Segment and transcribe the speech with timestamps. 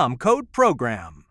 [0.00, 1.24] code PROGRAM.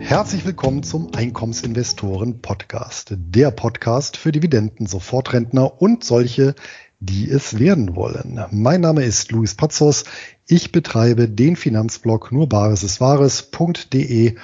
[0.00, 3.14] Herzlich willkommen zum Einkommensinvestoren Podcast.
[3.16, 6.56] Der Podcast für Dividenden, Sofortrentner und solche,
[6.98, 8.44] die es werden wollen.
[8.50, 10.02] Mein Name ist Luis Pazos.
[10.48, 14.36] Ich betreibe den Finanzblog nur bares ist wahres.de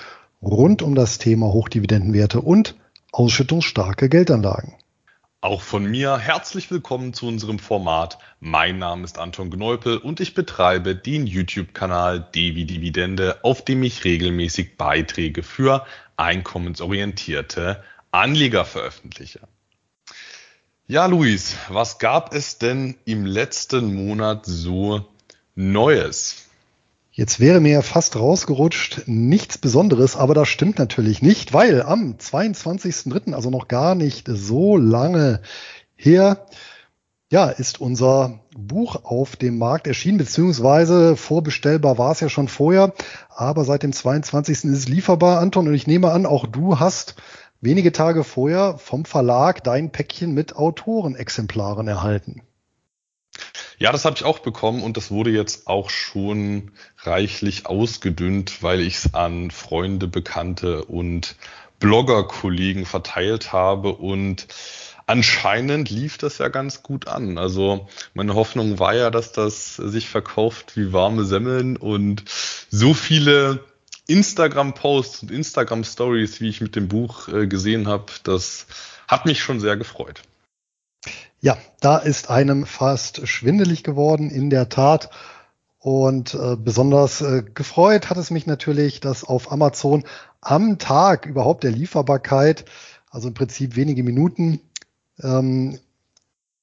[0.43, 2.77] rund um das Thema Hochdividendenwerte und
[3.13, 4.75] ausschüttungsstarke Geldanlagen.
[5.41, 8.19] Auch von mir herzlich willkommen zu unserem Format.
[8.41, 14.03] Mein Name ist Anton Gneupel und ich betreibe den YouTube-Kanal Devi Dividende, auf dem ich
[14.05, 19.41] regelmäßig Beiträge für einkommensorientierte Anleger veröffentliche.
[20.89, 25.07] Ja, Luis, was gab es denn im letzten Monat so
[25.55, 26.48] Neues?
[27.19, 33.35] Jetzt wäre mir fast rausgerutscht, nichts Besonderes, aber das stimmt natürlich nicht, weil am 22.03.,
[33.35, 35.41] also noch gar nicht so lange
[35.97, 36.47] her,
[37.29, 42.93] ja, ist unser Buch auf dem Markt erschienen, beziehungsweise vorbestellbar war es ja schon vorher,
[43.35, 44.55] aber seit dem 22.
[44.55, 47.17] ist es lieferbar, Anton, und ich nehme an, auch du hast
[47.61, 52.43] wenige Tage vorher vom Verlag dein Päckchen mit Autorenexemplaren erhalten.
[53.79, 58.81] Ja, das habe ich auch bekommen und das wurde jetzt auch schon reichlich ausgedünnt, weil
[58.81, 61.37] ich es an Freunde, Bekannte und
[61.79, 64.49] Blogger-Kollegen verteilt habe und
[65.07, 67.39] anscheinend lief das ja ganz gut an.
[67.39, 72.25] Also meine Hoffnung war ja, dass das sich verkauft wie warme Semmeln und
[72.71, 73.65] so viele
[74.09, 78.67] Instagram-Posts und Instagram-Stories, wie ich mit dem Buch äh, gesehen habe, das
[79.07, 80.23] hat mich schon sehr gefreut.
[81.41, 85.11] Ja, da ist einem fast schwindelig geworden, in der Tat.
[85.79, 90.05] Und äh, besonders äh, gefreut hat es mich natürlich, dass auf Amazon
[90.41, 92.65] am Tag überhaupt der Lieferbarkeit,
[93.11, 94.61] also im Prinzip wenige Minuten,
[95.23, 95.79] ähm,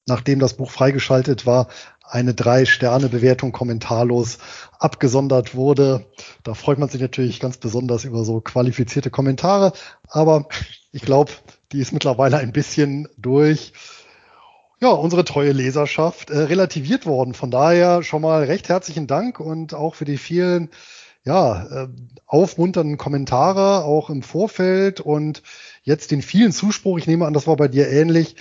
[0.06, 1.68] nachdem das Buch freigeschaltet war,
[2.02, 4.38] eine Drei-Sterne-Bewertung kommentarlos
[4.78, 6.06] abgesondert wurde.
[6.44, 9.72] Da freut man sich natürlich ganz besonders über so qualifizierte Kommentare.
[10.08, 10.46] Aber
[10.92, 11.32] ich glaube,
[11.72, 13.72] die ist mittlerweile ein bisschen durch
[14.80, 17.34] ja, unsere treue Leserschaft äh, relativiert worden.
[17.34, 20.70] Von daher schon mal recht herzlichen Dank und auch für die vielen
[21.24, 21.88] ja, äh,
[22.26, 25.42] aufmunternden Kommentare auch im Vorfeld und
[25.82, 28.36] jetzt den vielen Zuspruch, ich nehme an, das war bei dir ähnlich,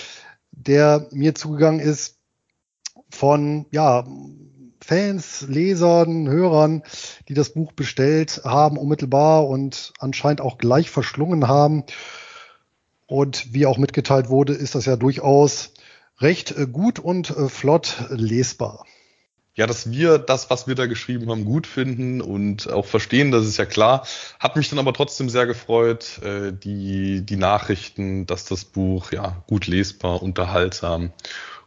[0.51, 2.17] der mir zugegangen ist
[3.09, 4.05] von ja,
[4.81, 6.83] Fans, Lesern, Hörern,
[7.27, 11.85] die das Buch bestellt haben unmittelbar und anscheinend auch gleich verschlungen haben.
[13.07, 15.73] Und wie auch mitgeteilt wurde, ist das ja durchaus
[16.19, 18.85] recht äh, gut und äh, flott lesbar.
[19.57, 23.45] Ja, dass wir das, was wir da geschrieben haben, gut finden und auch verstehen, das
[23.45, 24.05] ist ja klar.
[24.37, 29.43] Hat mich dann aber trotzdem sehr gefreut, äh, die, die Nachrichten, dass das Buch ja
[29.47, 31.13] gut lesbar, unterhaltsam,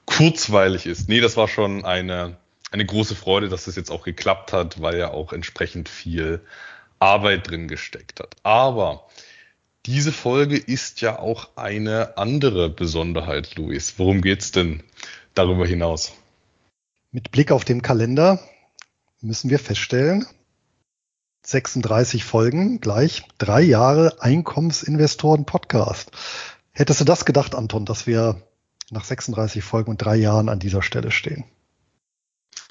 [0.04, 1.08] kurzweilig ist.
[1.08, 2.36] Nee, das war schon eine,
[2.70, 6.42] eine große Freude, dass das jetzt auch geklappt hat, weil ja auch entsprechend viel
[6.98, 8.36] Arbeit drin gesteckt hat.
[8.42, 9.06] Aber
[9.88, 13.94] diese Folge ist ja auch eine andere Besonderheit, Luis.
[13.96, 14.82] Worum geht's denn
[15.32, 16.12] darüber hinaus?
[17.10, 18.38] Mit Blick auf den Kalender
[19.22, 20.26] müssen wir feststellen,
[21.46, 26.10] 36 Folgen, gleich drei Jahre Einkommensinvestoren-Podcast.
[26.72, 28.42] Hättest du das gedacht, Anton, dass wir
[28.90, 31.44] nach 36 Folgen und drei Jahren an dieser Stelle stehen?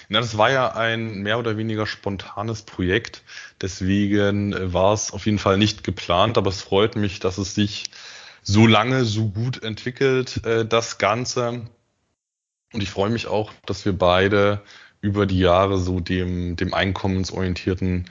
[0.10, 3.24] Na, das war ja ein mehr oder weniger spontanes Projekt.
[3.62, 7.56] Deswegen äh, war es auf jeden Fall nicht geplant, aber es freut mich, dass es
[7.56, 7.86] sich
[8.42, 11.68] so lange so gut entwickelt, äh, das Ganze.
[12.74, 14.62] Und ich freue mich auch, dass wir beide
[15.02, 18.10] über die Jahre so dem, dem einkommensorientierten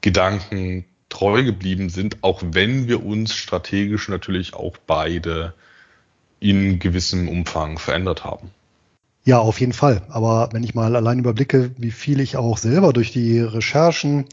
[0.00, 5.54] Gedanken treu geblieben sind, auch wenn wir uns strategisch natürlich auch beide
[6.40, 8.50] in gewissem Umfang verändert haben.
[9.24, 10.02] Ja, auf jeden Fall.
[10.08, 14.26] Aber wenn ich mal allein überblicke, wie viel ich auch selber durch die Recherchen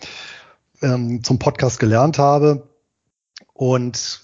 [0.82, 2.68] ähm, zum Podcast gelernt habe
[3.54, 4.22] und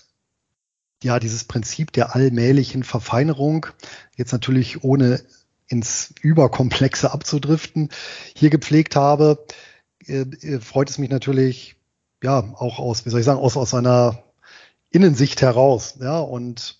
[1.03, 3.65] ja, dieses Prinzip der allmählichen Verfeinerung,
[4.15, 5.21] jetzt natürlich ohne
[5.67, 7.89] ins Überkomplexe abzudriften,
[8.35, 9.45] hier gepflegt habe,
[10.05, 11.75] äh, äh freut es mich natürlich
[12.23, 14.23] ja, auch aus, wie soll ich sagen, aus, aus einer
[14.89, 16.79] Innensicht heraus, ja, und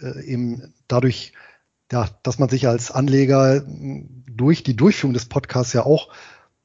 [0.00, 1.32] äh, eben dadurch,
[1.92, 3.62] ja, dass man sich als Anleger
[4.26, 6.08] durch die Durchführung des Podcasts ja auch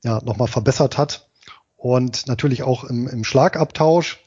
[0.03, 1.29] ja, nochmal verbessert hat
[1.75, 4.23] und natürlich auch im, im Schlagabtausch.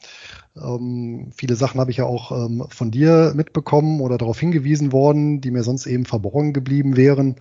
[0.57, 5.41] Ähm, viele Sachen habe ich ja auch ähm, von dir mitbekommen oder darauf hingewiesen worden,
[5.41, 7.37] die mir sonst eben verborgen geblieben wären.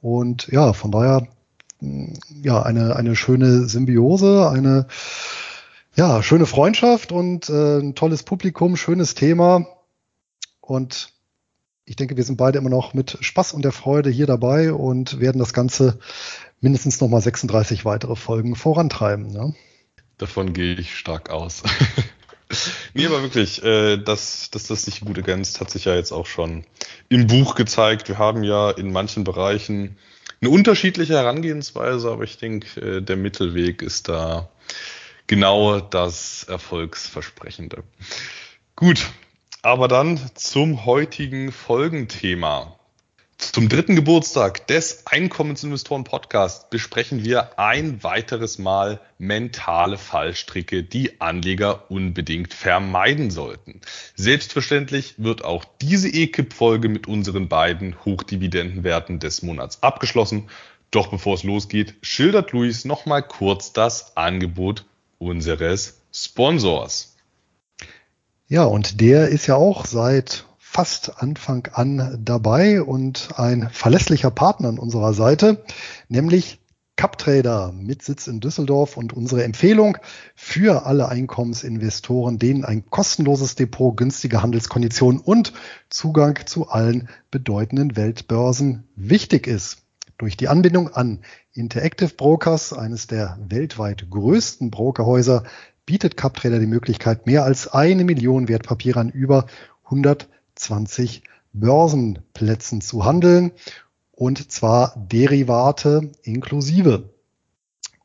[0.00, 1.26] Und ja, von daher,
[1.80, 4.86] ja, eine, eine schöne Symbiose, eine
[5.94, 9.66] ja, schöne Freundschaft und äh, ein tolles Publikum, schönes Thema.
[10.60, 11.11] Und
[11.92, 15.20] ich denke, wir sind beide immer noch mit Spaß und der Freude hier dabei und
[15.20, 15.98] werden das Ganze
[16.62, 19.26] mindestens nochmal 36 weitere Folgen vorantreiben.
[19.26, 19.54] Ne?
[20.16, 21.62] Davon gehe ich stark aus.
[22.94, 26.24] nee, aber wirklich, äh, dass, dass das sich gut ergänzt, hat sich ja jetzt auch
[26.24, 26.64] schon
[27.10, 28.08] im Buch gezeigt.
[28.08, 29.98] Wir haben ja in manchen Bereichen
[30.40, 34.48] eine unterschiedliche Herangehensweise, aber ich denke, äh, der Mittelweg ist da
[35.26, 37.82] genau das Erfolgsversprechende.
[38.76, 39.10] Gut,
[39.62, 42.76] aber dann zum heutigen Folgenthema.
[43.38, 51.90] Zum dritten Geburtstag des Einkommensinvestoren Podcast besprechen wir ein weiteres Mal mentale Fallstricke, die Anleger
[51.90, 53.80] unbedingt vermeiden sollten.
[54.14, 60.48] Selbstverständlich wird auch diese EKIP-Folge mit unseren beiden Hochdividendenwerten des Monats abgeschlossen.
[60.90, 64.84] Doch bevor es losgeht, schildert Luis nochmal kurz das Angebot
[65.18, 67.11] unseres Sponsors.
[68.52, 74.68] Ja, und der ist ja auch seit fast Anfang an dabei und ein verlässlicher Partner
[74.68, 75.64] an unserer Seite,
[76.08, 76.60] nämlich
[76.98, 79.96] CupTrader mit Sitz in Düsseldorf und unsere Empfehlung
[80.34, 85.54] für alle Einkommensinvestoren, denen ein kostenloses Depot, günstige Handelskonditionen und
[85.88, 89.78] Zugang zu allen bedeutenden Weltbörsen wichtig ist.
[90.18, 91.20] Durch die Anbindung an
[91.54, 95.44] Interactive Brokers, eines der weltweit größten Brokerhäuser,
[95.86, 99.46] bietet CupTrader die Möglichkeit, mehr als eine Million Wertpapiere an über
[99.84, 103.52] 120 Börsenplätzen zu handeln
[104.12, 107.10] und zwar Derivate inklusive.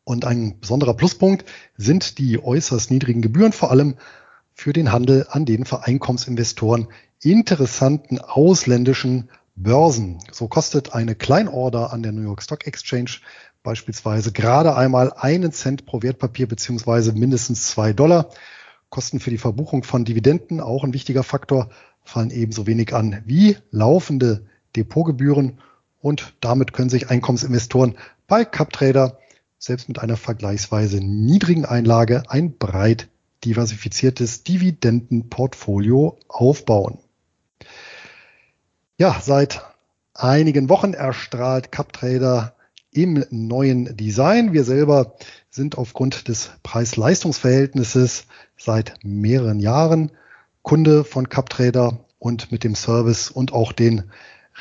[0.04, 1.46] Und ein besonderer Pluspunkt
[1.76, 3.96] sind die äußerst niedrigen Gebühren, vor allem
[4.54, 6.88] für den Handel an den für Einkommensinvestoren
[7.22, 10.20] interessanten ausländischen Börsen.
[10.32, 13.20] So kostet eine Kleinorder an der New York Stock Exchange
[13.64, 18.30] beispielsweise gerade einmal einen Cent pro Wertpapier beziehungsweise mindestens zwei Dollar.
[18.90, 21.70] Kosten für die Verbuchung von Dividenden, auch ein wichtiger Faktor,
[22.04, 24.46] fallen ebenso wenig an wie laufende
[24.76, 25.60] Depotgebühren
[26.00, 29.18] und damit können sich Einkommensinvestoren bei CupTrader
[29.60, 33.10] selbst mit einer vergleichsweise niedrigen Einlage ein breit
[33.44, 37.00] diversifiziertes Dividendenportfolio aufbauen.
[38.98, 39.64] Ja, seit
[40.14, 42.56] einigen Wochen erstrahlt CupTrader
[42.98, 44.52] im neuen Design.
[44.54, 45.14] Wir selber
[45.52, 48.26] sind aufgrund des Preis-Leistungs-Verhältnisses
[48.58, 50.12] seit mehreren Jahren
[50.64, 54.06] Kunde von CupTrader und mit dem Service und auch den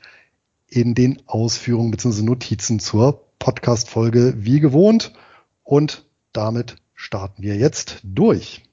[0.68, 2.24] in den Ausführungen bzw.
[2.24, 5.14] Notizen zur Podcast-Folge wie gewohnt.
[5.64, 8.64] Und damit starten wir jetzt durch.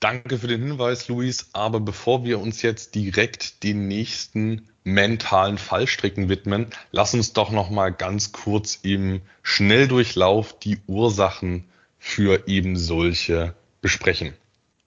[0.00, 1.48] Danke für den Hinweis, Luis.
[1.52, 7.68] Aber bevor wir uns jetzt direkt den nächsten mentalen Fallstricken widmen, lass uns doch noch
[7.68, 11.64] mal ganz kurz im Schnelldurchlauf die Ursachen
[11.98, 14.34] für eben solche besprechen.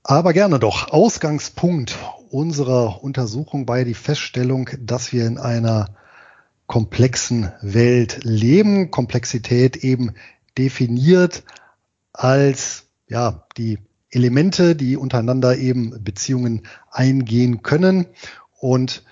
[0.04, 0.90] Aber gerne doch.
[0.90, 1.98] Ausgangspunkt
[2.30, 5.96] unserer Untersuchung war die Feststellung, dass wir in einer
[6.66, 8.90] komplexen Welt leben.
[8.90, 10.14] Komplexität eben
[10.58, 11.44] definiert
[12.14, 13.80] als ja, die
[14.10, 18.08] Elemente, die untereinander eben Beziehungen eingehen können
[18.60, 19.04] und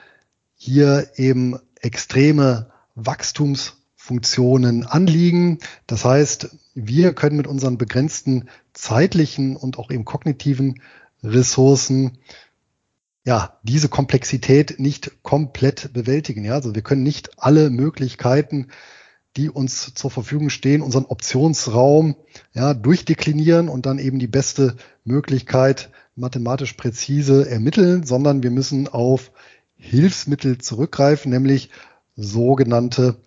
[0.56, 5.60] hier eben extreme Wachstumsfunktionen anliegen.
[5.88, 6.50] Das heißt,
[6.88, 10.82] wir können mit unseren begrenzten zeitlichen und auch eben kognitiven
[11.24, 12.18] Ressourcen
[13.26, 16.44] ja, diese Komplexität nicht komplett bewältigen.
[16.46, 18.68] Ja, also wir können nicht alle Möglichkeiten,
[19.38, 22.16] die uns zur Verfügung stehen, unseren Optionsraum
[22.54, 29.32] ja, durchdeklinieren und dann eben die beste Möglichkeit mathematisch präzise ermitteln, sondern wir müssen auf
[29.76, 31.70] Hilfsmittel zurückgreifen, nämlich
[32.16, 33.18] sogenannte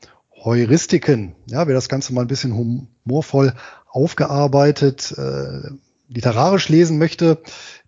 [0.45, 1.35] Heuristiken.
[1.47, 3.55] Ja, wer das Ganze mal ein bisschen humorvoll
[3.89, 5.71] aufgearbeitet äh,
[6.09, 7.39] literarisch lesen möchte,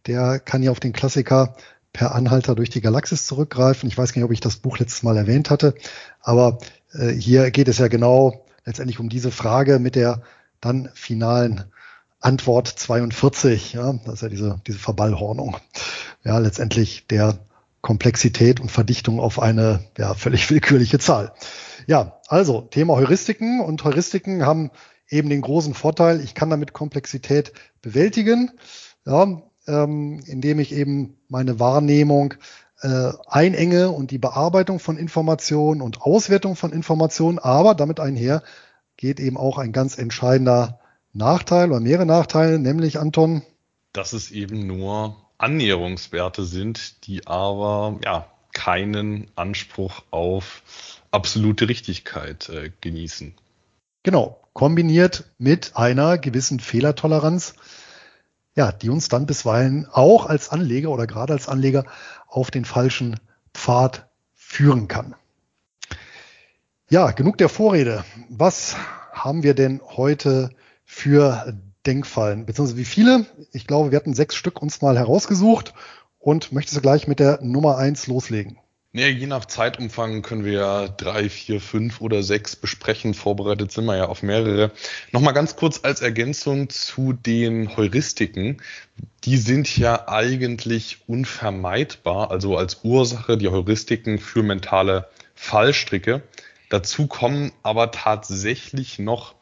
[0.06, 1.56] der kann ja auf den Klassiker
[1.92, 3.88] Per Anhalter durch die Galaxis zurückgreifen.
[3.88, 5.74] Ich weiß gar nicht, ob ich das Buch letztes Mal erwähnt hatte,
[6.20, 6.58] aber
[6.92, 10.22] äh, hier geht es ja genau letztendlich um diese Frage mit der
[10.60, 11.64] dann finalen
[12.20, 13.74] Antwort 42.
[13.74, 15.56] Ja, das ist ja diese, diese Verballhornung.
[16.24, 17.38] Ja, letztendlich der
[17.80, 21.32] Komplexität und Verdichtung auf eine ja, völlig willkürliche Zahl.
[21.86, 23.60] Ja, also Thema Heuristiken.
[23.60, 24.70] Und Heuristiken haben
[25.08, 28.50] eben den großen Vorteil, ich kann damit Komplexität bewältigen,
[29.04, 32.34] ja, ähm, indem ich eben meine Wahrnehmung
[32.80, 38.42] äh, einenge und die Bearbeitung von Informationen und Auswertung von Informationen, aber damit einher
[38.96, 40.80] geht eben auch ein ganz entscheidender
[41.12, 43.42] Nachteil oder mehrere Nachteile, nämlich Anton.
[43.92, 50.62] Dass es eben nur Annäherungswerte sind, die aber ja keinen Anspruch auf
[51.14, 53.34] absolute Richtigkeit äh, genießen.
[54.02, 57.54] Genau, kombiniert mit einer gewissen Fehlertoleranz,
[58.54, 61.84] ja, die uns dann bisweilen auch als Anleger oder gerade als Anleger
[62.28, 63.18] auf den falschen
[63.54, 65.14] Pfad führen kann.
[66.90, 68.04] Ja, genug der Vorrede.
[68.28, 68.76] Was
[69.12, 70.50] haben wir denn heute
[70.84, 72.46] für Denkfallen?
[72.46, 73.26] Beziehungsweise wie viele?
[73.52, 75.74] Ich glaube, wir hatten sechs Stück uns mal herausgesucht
[76.18, 78.58] und möchtest du gleich mit der Nummer eins loslegen?
[78.96, 83.12] Nee, je nach Zeitumfang können wir ja drei, vier, fünf oder sechs besprechen.
[83.12, 84.70] Vorbereitet sind wir ja auf mehrere.
[85.10, 88.62] Nochmal ganz kurz als Ergänzung zu den Heuristiken.
[89.24, 96.22] Die sind ja eigentlich unvermeidbar, also als Ursache die Heuristiken für mentale Fallstricke.
[96.68, 99.34] Dazu kommen aber tatsächlich noch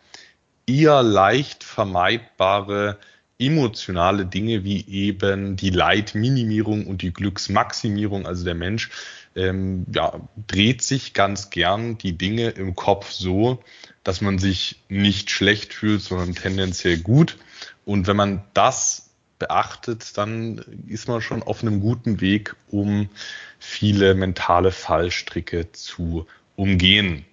[0.66, 2.96] eher leicht vermeidbare
[3.38, 8.26] emotionale Dinge wie eben die Leidminimierung und die Glücksmaximierung.
[8.26, 8.90] Also der Mensch
[9.34, 13.62] ähm, ja, dreht sich ganz gern die Dinge im Kopf so,
[14.04, 17.38] dass man sich nicht schlecht fühlt, sondern tendenziell gut.
[17.84, 23.08] Und wenn man das beachtet, dann ist man schon auf einem guten Weg, um
[23.58, 27.24] viele mentale Fallstricke zu umgehen.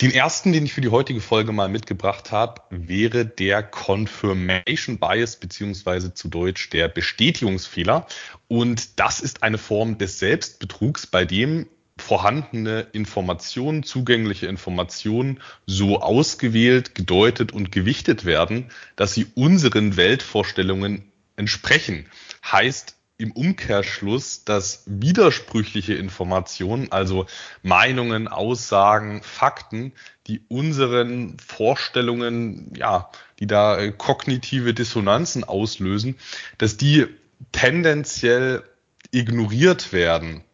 [0.00, 5.34] Den ersten, den ich für die heutige Folge mal mitgebracht habe, wäre der Confirmation Bias
[5.34, 8.06] beziehungsweise zu Deutsch der Bestätigungsfehler.
[8.46, 11.66] Und das ist eine Form des Selbstbetrugs, bei dem
[12.00, 22.06] vorhandene Informationen, zugängliche Informationen so ausgewählt, gedeutet und gewichtet werden, dass sie unseren Weltvorstellungen entsprechen.
[22.44, 27.26] Heißt, im Umkehrschluss, dass widersprüchliche Informationen, also
[27.62, 29.92] Meinungen, Aussagen, Fakten,
[30.28, 33.10] die unseren Vorstellungen, ja,
[33.40, 36.16] die da äh, kognitive Dissonanzen auslösen,
[36.58, 37.06] dass die
[37.50, 38.62] tendenziell
[39.10, 40.44] ignoriert werden.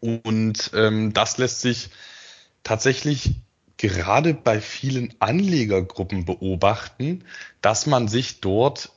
[0.00, 1.90] Und ähm, das lässt sich
[2.62, 3.34] tatsächlich
[3.76, 7.24] gerade bei vielen Anlegergruppen beobachten,
[7.60, 8.92] dass man sich dort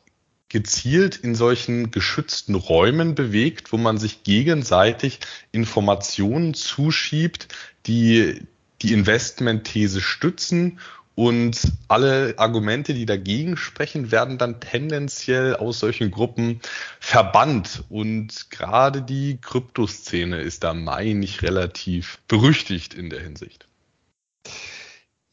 [0.49, 5.19] gezielt in solchen geschützten Räumen bewegt, wo man sich gegenseitig
[5.51, 7.47] Informationen zuschiebt,
[7.85, 8.41] die
[8.81, 10.79] die Investmentthese stützen
[11.19, 16.61] und alle Argumente, die dagegen sprechen, werden dann tendenziell aus solchen Gruppen
[17.01, 17.83] verbannt.
[17.89, 23.67] Und gerade die Kryptoszene ist da, meine ich, relativ berüchtigt in der Hinsicht.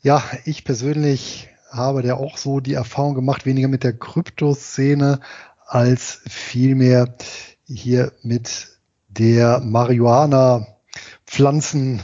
[0.03, 5.21] Ja, ich persönlich habe der auch so die Erfahrung gemacht, weniger mit der Kryptoszene
[5.67, 7.15] als vielmehr
[7.67, 10.67] hier mit der Marihuana
[11.27, 12.01] Pflanzen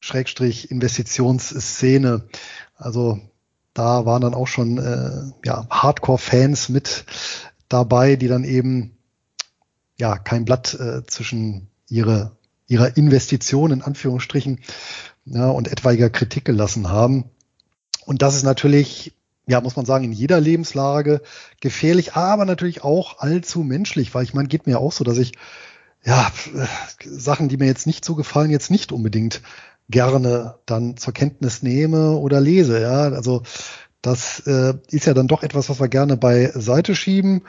[0.00, 2.28] Schrägstrich Investitionsszene.
[2.76, 3.20] Also
[3.74, 7.04] da waren dann auch schon äh, ja, Hardcore-Fans mit
[7.68, 8.96] dabei, die dann eben
[9.98, 12.36] ja kein Blatt äh, zwischen ihre,
[12.66, 14.60] ihrer Investition in Anführungsstrichen
[15.26, 17.30] ja, und etwaiger Kritik gelassen haben.
[18.10, 19.12] Und das ist natürlich,
[19.46, 21.22] ja, muss man sagen, in jeder Lebenslage
[21.60, 25.34] gefährlich, aber natürlich auch allzu menschlich, weil ich meine, geht mir auch so, dass ich
[26.04, 26.28] ja
[27.04, 29.42] Sachen, die mir jetzt nicht so gefallen, jetzt nicht unbedingt
[29.88, 32.80] gerne dann zur Kenntnis nehme oder lese.
[32.80, 33.44] Ja, also
[34.02, 37.42] das äh, ist ja dann doch etwas, was wir gerne beiseite schieben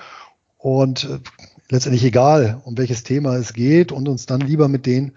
[0.60, 1.18] und äh,
[1.70, 5.14] letztendlich egal, um welches Thema es geht und uns dann lieber mit den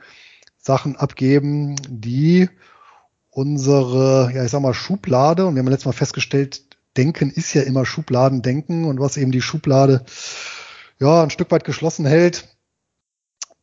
[0.57, 2.49] Sachen abgeben, die
[3.35, 6.63] unsere, ja, ich sag mal, Schublade, und wir haben letztes Mal festgestellt,
[6.97, 10.05] Denken ist ja immer Schubladendenken und was eben die Schublade
[11.01, 12.49] ja ein Stück weit geschlossen hält,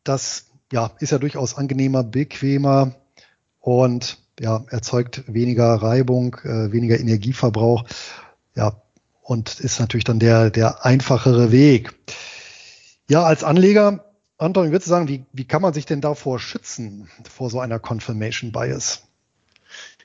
[0.04, 2.94] das ja ist ja durchaus angenehmer, bequemer
[3.58, 7.84] und ja erzeugt weniger Reibung, äh, weniger Energieverbrauch,
[8.54, 8.74] ja
[9.22, 11.94] und ist natürlich dann der der einfachere Weg.
[13.08, 14.04] Ja, als Anleger,
[14.36, 17.78] Anton, ich würde sagen, wie, wie kann man sich denn davor schützen vor so einer
[17.78, 19.04] Confirmation Bias?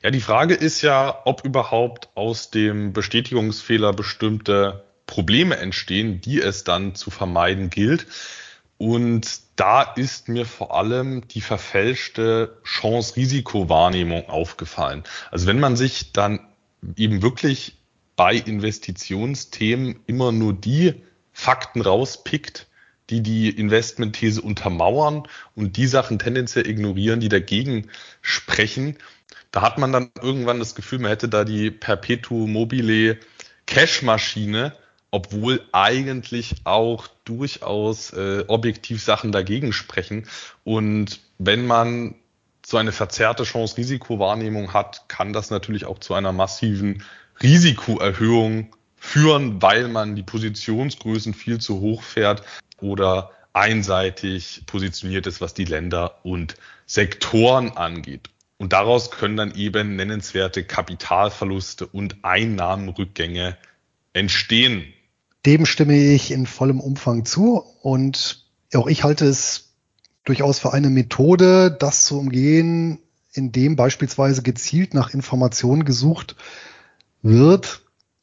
[0.04, 6.64] Ja, die Frage ist ja, ob überhaupt aus dem Bestätigungsfehler bestimmte Probleme entstehen, die es
[6.64, 8.06] dann zu vermeiden gilt.
[8.78, 15.04] Und da ist mir vor allem die verfälschte Chance-Risiko-Wahrnehmung aufgefallen.
[15.32, 16.40] Also wenn man sich dann
[16.96, 17.78] eben wirklich
[18.16, 20.94] bei Investitionsthemen immer nur die
[21.34, 22.68] Fakten rauspickt,
[23.10, 27.90] die die Investmentthese untermauern und die Sachen tendenziell ignorieren, die dagegen
[28.22, 28.98] sprechen,
[29.52, 33.18] da hat man dann irgendwann das Gefühl, man hätte da die Perpetuum mobile
[33.66, 34.74] Cash-Maschine
[35.12, 40.28] obwohl eigentlich auch durchaus äh, objektiv Sachen dagegen sprechen.
[40.64, 42.16] Und wenn man
[42.66, 47.04] so eine verzerrte Chance-Risiko-Wahrnehmung hat, kann das natürlich auch zu einer massiven
[47.42, 52.44] Risikoerhöhung führen, weil man die Positionsgrößen viel zu hoch fährt
[52.82, 58.30] oder einseitig positioniert ist, was die Länder und Sektoren angeht.
[58.58, 63.58] Und daraus können dann eben nennenswerte Kapitalverluste und Einnahmenrückgänge
[64.14, 64.94] entstehen.
[65.46, 69.76] Dem stimme ich in vollem Umfang zu und auch ich halte es
[70.26, 73.00] durchaus für eine Methode, das zu umgehen,
[73.32, 76.36] indem beispielsweise gezielt nach Informationen gesucht
[77.22, 77.82] wird,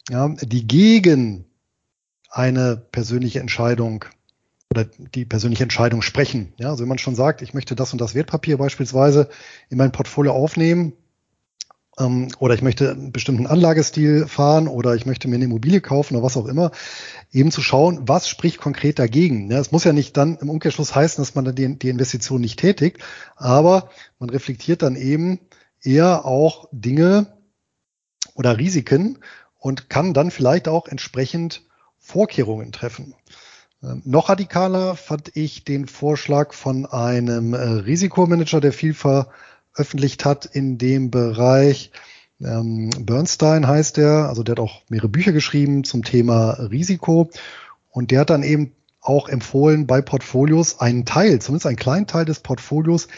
[0.09, 1.45] ja, die gegen
[2.29, 4.05] eine persönliche Entscheidung
[4.71, 6.53] oder die persönliche Entscheidung sprechen.
[6.57, 9.29] Ja, also wenn man schon sagt, ich möchte das und das Wertpapier beispielsweise
[9.69, 10.93] in mein Portfolio aufnehmen,
[11.97, 16.15] ähm, oder ich möchte einen bestimmten Anlagestil fahren oder ich möchte mir eine Immobilie kaufen
[16.15, 16.71] oder was auch immer,
[17.31, 19.49] eben zu schauen, was spricht konkret dagegen.
[19.51, 22.41] Ja, es muss ja nicht dann im Umkehrschluss heißen, dass man dann die, die Investition
[22.41, 22.99] nicht tätigt,
[23.35, 25.39] aber man reflektiert dann eben
[25.81, 27.37] eher auch Dinge
[28.33, 29.19] oder Risiken
[29.57, 31.63] und kann dann vielleicht auch entsprechend
[31.97, 33.15] Vorkehrungen treffen.
[33.85, 39.27] Ähm, noch radikaler fand ich den Vorschlag von einem äh, Risikomanager, der viel ver
[39.71, 41.91] veröffentlicht hat in dem Bereich.
[42.39, 47.29] Ähm, Bernstein heißt der, also der hat auch mehrere Bücher geschrieben zum Thema Risiko
[47.91, 52.23] und der hat dann eben auch empfohlen, bei Portfolios einen Teil, zumindest einen kleinen Teil
[52.23, 53.09] des Portfolios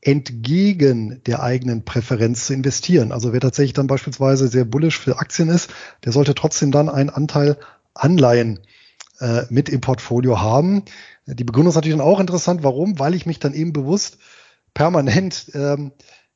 [0.00, 3.10] entgegen der eigenen Präferenz zu investieren.
[3.10, 5.70] Also wer tatsächlich dann beispielsweise sehr bullisch für Aktien ist,
[6.04, 7.56] der sollte trotzdem dann einen Anteil
[7.94, 8.60] Anleihen
[9.20, 10.84] äh, mit im Portfolio haben.
[11.26, 12.62] Die Begründung ist natürlich dann auch interessant.
[12.62, 12.98] Warum?
[12.98, 14.18] Weil ich mich dann eben bewusst
[14.74, 15.92] permanent ähm,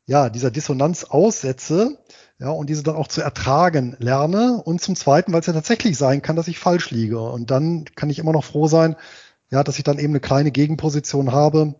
[0.06, 1.98] ja dieser Dissonanz aussetze
[2.38, 5.96] ja und diese dann auch zu ertragen lerne und zum zweiten, weil es ja tatsächlich
[5.96, 8.96] sein kann, dass ich falsch liege und dann kann ich immer noch froh sein,
[9.50, 11.74] ja, dass ich dann eben eine kleine Gegenposition habe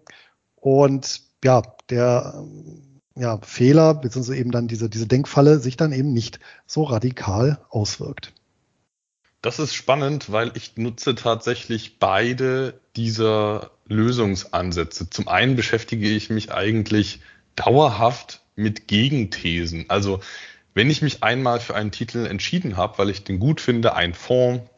[0.55, 2.45] und ja, der
[3.17, 8.35] ja, Fehler beziehungsweise eben dann diese diese Denkfalle sich dann eben nicht so radikal auswirkt.
[9.43, 15.09] Das ist spannend, weil ich nutze tatsächlich beide dieser Lösungsansätze.
[15.09, 17.21] Zum einen beschäftige ich mich eigentlich
[17.57, 19.87] dauerhaft mit Gegenthesen.
[19.89, 20.21] Also
[20.75, 24.15] wenn ich mich einmal für einen Titel entschieden habe, weil ich den gut finde, ein
[24.15, 24.69] Fonds,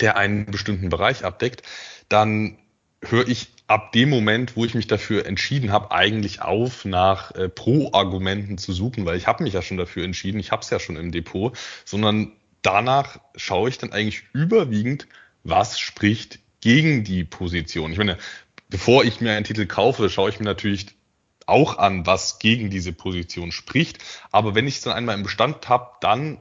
[0.00, 1.62] der einen bestimmten Bereich abdeckt,
[2.08, 2.58] dann
[3.02, 7.48] höre ich ab dem Moment, wo ich mich dafür entschieden habe, eigentlich auf, nach äh,
[7.48, 10.80] Pro-Argumenten zu suchen, weil ich habe mich ja schon dafür entschieden, ich habe es ja
[10.80, 12.32] schon im Depot, sondern
[12.66, 15.06] danach schaue ich dann eigentlich überwiegend,
[15.44, 17.92] was spricht gegen die Position.
[17.92, 18.18] Ich meine,
[18.68, 20.86] bevor ich mir einen Titel kaufe, schaue ich mir natürlich
[21.46, 23.98] auch an, was gegen diese Position spricht.
[24.32, 26.40] Aber wenn ich es dann einmal im Bestand habe, dann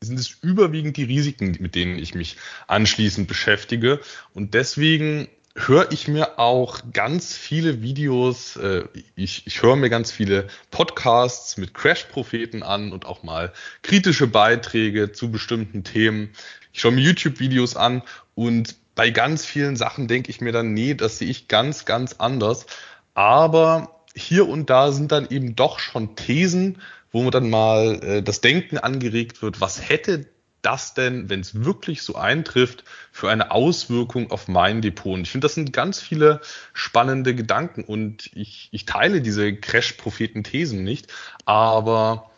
[0.00, 4.00] sind es überwiegend die Risiken, mit denen ich mich anschließend beschäftige.
[4.32, 10.12] Und deswegen höre ich mir auch ganz viele Videos, äh, ich, ich höre mir ganz
[10.12, 16.30] viele Podcasts mit Crash-Propheten an und auch mal kritische Beiträge zu bestimmten Themen.
[16.72, 18.02] Ich schaue mir YouTube-Videos an
[18.34, 22.16] und bei ganz vielen Sachen denke ich mir dann, nee, das sehe ich ganz, ganz
[22.18, 22.66] anders.
[23.14, 28.22] Aber hier und da sind dann eben doch schon Thesen, wo man dann mal äh,
[28.22, 30.26] das Denken angeregt wird, was hätte
[30.66, 35.14] das denn, wenn es wirklich so eintrifft, für eine Auswirkung auf mein Depot?
[35.14, 36.40] Und ich finde, das sind ganz viele
[36.74, 41.12] spannende Gedanken und ich, ich teile diese Crash-Propheten-Thesen nicht,
[41.44, 42.30] aber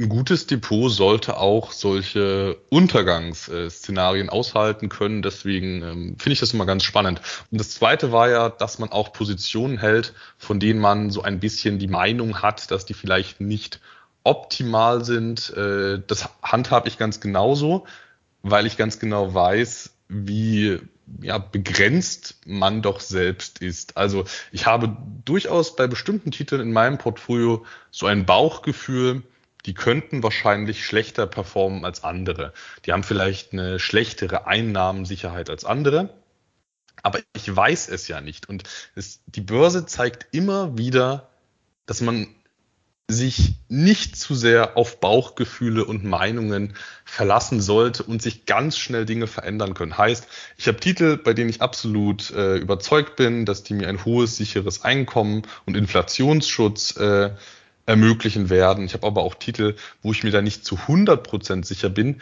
[0.00, 5.22] ein gutes Depot sollte auch solche Untergangsszenarien aushalten können.
[5.22, 7.20] Deswegen ähm, finde ich das immer ganz spannend.
[7.50, 11.40] Und das Zweite war ja, dass man auch Positionen hält, von denen man so ein
[11.40, 13.80] bisschen die Meinung hat, dass die vielleicht nicht
[14.24, 17.86] optimal sind, äh, das handhabe ich ganz genauso,
[18.42, 20.80] weil ich ganz genau weiß, wie
[21.20, 23.96] ja, begrenzt man doch selbst ist.
[23.96, 29.22] Also ich habe durchaus bei bestimmten Titeln in meinem Portfolio so ein Bauchgefühl,
[29.66, 32.52] die könnten wahrscheinlich schlechter performen als andere.
[32.84, 36.10] Die haben vielleicht eine schlechtere Einnahmensicherheit als andere.
[37.02, 38.48] Aber ich weiß es ja nicht.
[38.48, 41.30] Und es, die Börse zeigt immer wieder,
[41.86, 42.28] dass man
[43.10, 49.26] sich nicht zu sehr auf Bauchgefühle und Meinungen verlassen sollte und sich ganz schnell Dinge
[49.26, 49.98] verändern können.
[49.98, 54.04] Heißt, ich habe Titel, bei denen ich absolut äh, überzeugt bin, dass die mir ein
[54.04, 57.30] hohes, sicheres Einkommen und Inflationsschutz äh,
[57.86, 58.84] ermöglichen werden.
[58.84, 62.20] Ich habe aber auch Titel, wo ich mir da nicht zu 100% sicher bin,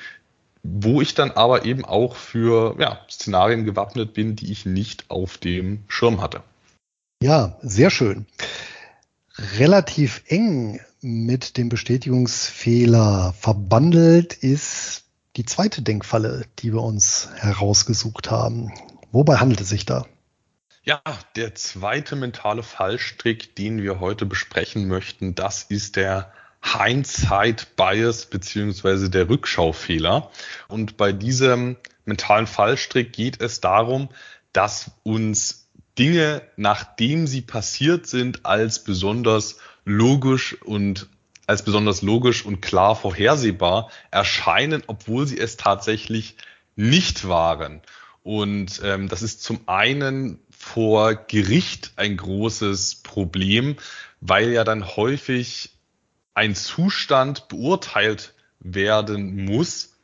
[0.63, 5.39] wo ich dann aber eben auch für ja, Szenarien gewappnet bin, die ich nicht auf
[5.39, 6.43] dem Schirm hatte.
[7.23, 8.27] Ja, sehr schön
[9.59, 15.05] relativ eng mit dem Bestätigungsfehler verbandelt ist
[15.37, 18.73] die zweite Denkfalle, die wir uns herausgesucht haben.
[19.13, 20.07] Wobei handelt es sich da?
[20.83, 21.01] Ja,
[21.37, 29.09] der zweite mentale Fallstrick, den wir heute besprechen möchten, das ist der Hindsight Bias beziehungsweise
[29.09, 30.31] der Rückschaufehler.
[30.69, 34.09] Und bei diesem mentalen Fallstrick geht es darum,
[34.53, 35.60] dass uns
[35.99, 41.09] Dinge, nachdem sie passiert sind, als besonders logisch und
[41.47, 46.37] als besonders logisch und klar vorhersehbar erscheinen, obwohl sie es tatsächlich
[46.77, 47.81] nicht waren.
[48.23, 53.77] Und ähm, das ist zum einen vor Gericht ein großes Problem,
[54.21, 55.71] weil ja dann häufig
[56.35, 59.95] ein Zustand beurteilt werden muss,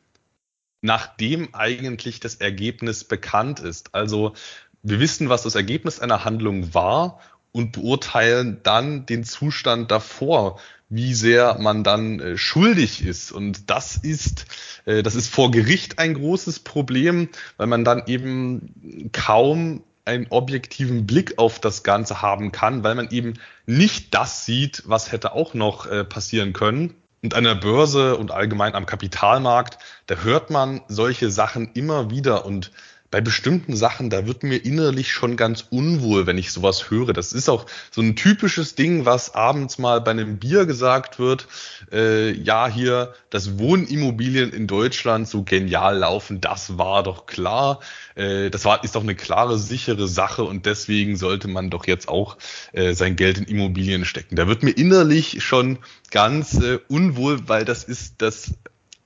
[0.81, 3.95] nachdem eigentlich das Ergebnis bekannt ist.
[3.95, 4.33] Also
[4.83, 7.19] wir wissen, was das Ergebnis einer Handlung war
[7.51, 10.59] und beurteilen dann den Zustand davor,
[10.89, 13.31] wie sehr man dann äh, schuldig ist.
[13.31, 14.45] Und das ist,
[14.85, 21.05] äh, das ist vor Gericht ein großes Problem, weil man dann eben kaum einen objektiven
[21.05, 23.33] Blick auf das Ganze haben kann, weil man eben
[23.65, 26.93] nicht das sieht, was hätte auch noch äh, passieren können.
[27.21, 32.45] Und an der Börse und allgemein am Kapitalmarkt, da hört man solche Sachen immer wieder
[32.45, 32.71] und
[33.09, 37.13] bei bestimmten Sachen, da wird mir innerlich schon ganz unwohl, wenn ich sowas höre.
[37.13, 41.47] Das ist auch so ein typisches Ding, was abends mal bei einem Bier gesagt wird.
[41.91, 47.79] Äh, ja, hier, dass Wohnimmobilien in Deutschland so genial laufen, das war doch klar.
[48.15, 52.09] Äh, das war, ist doch eine klare, sichere Sache und deswegen sollte man doch jetzt
[52.09, 52.37] auch
[52.73, 54.35] äh, sein Geld in Immobilien stecken.
[54.35, 55.79] Da wird mir innerlich schon
[56.11, 58.53] ganz äh, unwohl, weil das ist das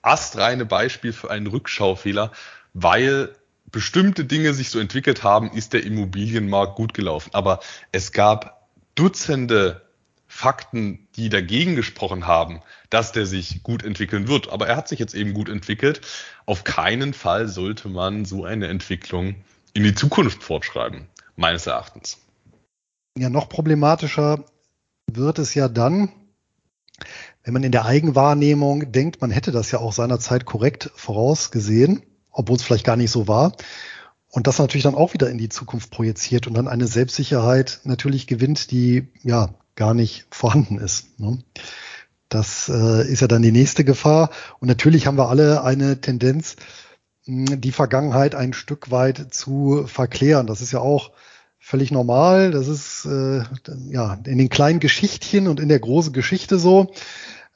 [0.02, 2.32] astreine Beispiel für einen Rückschaufehler,
[2.74, 3.36] weil
[3.72, 7.30] bestimmte Dinge sich so entwickelt haben, ist der Immobilienmarkt gut gelaufen.
[7.34, 7.60] Aber
[7.92, 9.82] es gab Dutzende
[10.28, 14.50] Fakten, die dagegen gesprochen haben, dass der sich gut entwickeln wird.
[14.50, 16.02] Aber er hat sich jetzt eben gut entwickelt.
[16.46, 19.36] Auf keinen Fall sollte man so eine Entwicklung
[19.74, 22.18] in die Zukunft fortschreiben, meines Erachtens.
[23.18, 24.46] Ja, noch problematischer
[25.12, 26.12] wird es ja dann,
[27.44, 32.56] wenn man in der Eigenwahrnehmung denkt, man hätte das ja auch seinerzeit korrekt vorausgesehen obwohl
[32.56, 33.54] es vielleicht gar nicht so war.
[34.30, 38.28] Und das natürlich dann auch wieder in die Zukunft projiziert und dann eine Selbstsicherheit natürlich
[38.28, 41.20] gewinnt, die ja gar nicht vorhanden ist.
[41.20, 41.44] Ne?
[42.30, 44.30] Das äh, ist ja dann die nächste Gefahr.
[44.60, 46.56] Und natürlich haben wir alle eine Tendenz,
[47.26, 50.48] die Vergangenheit ein Stück weit zu verklären.
[50.48, 51.12] Das ist ja auch
[51.60, 52.52] völlig normal.
[52.52, 53.44] Das ist äh,
[53.90, 56.94] ja in den kleinen Geschichtchen und in der großen Geschichte so,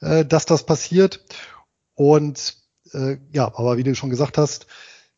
[0.00, 1.24] äh, dass das passiert.
[1.94, 2.56] Und
[2.96, 4.66] äh, ja, aber wie du schon gesagt hast,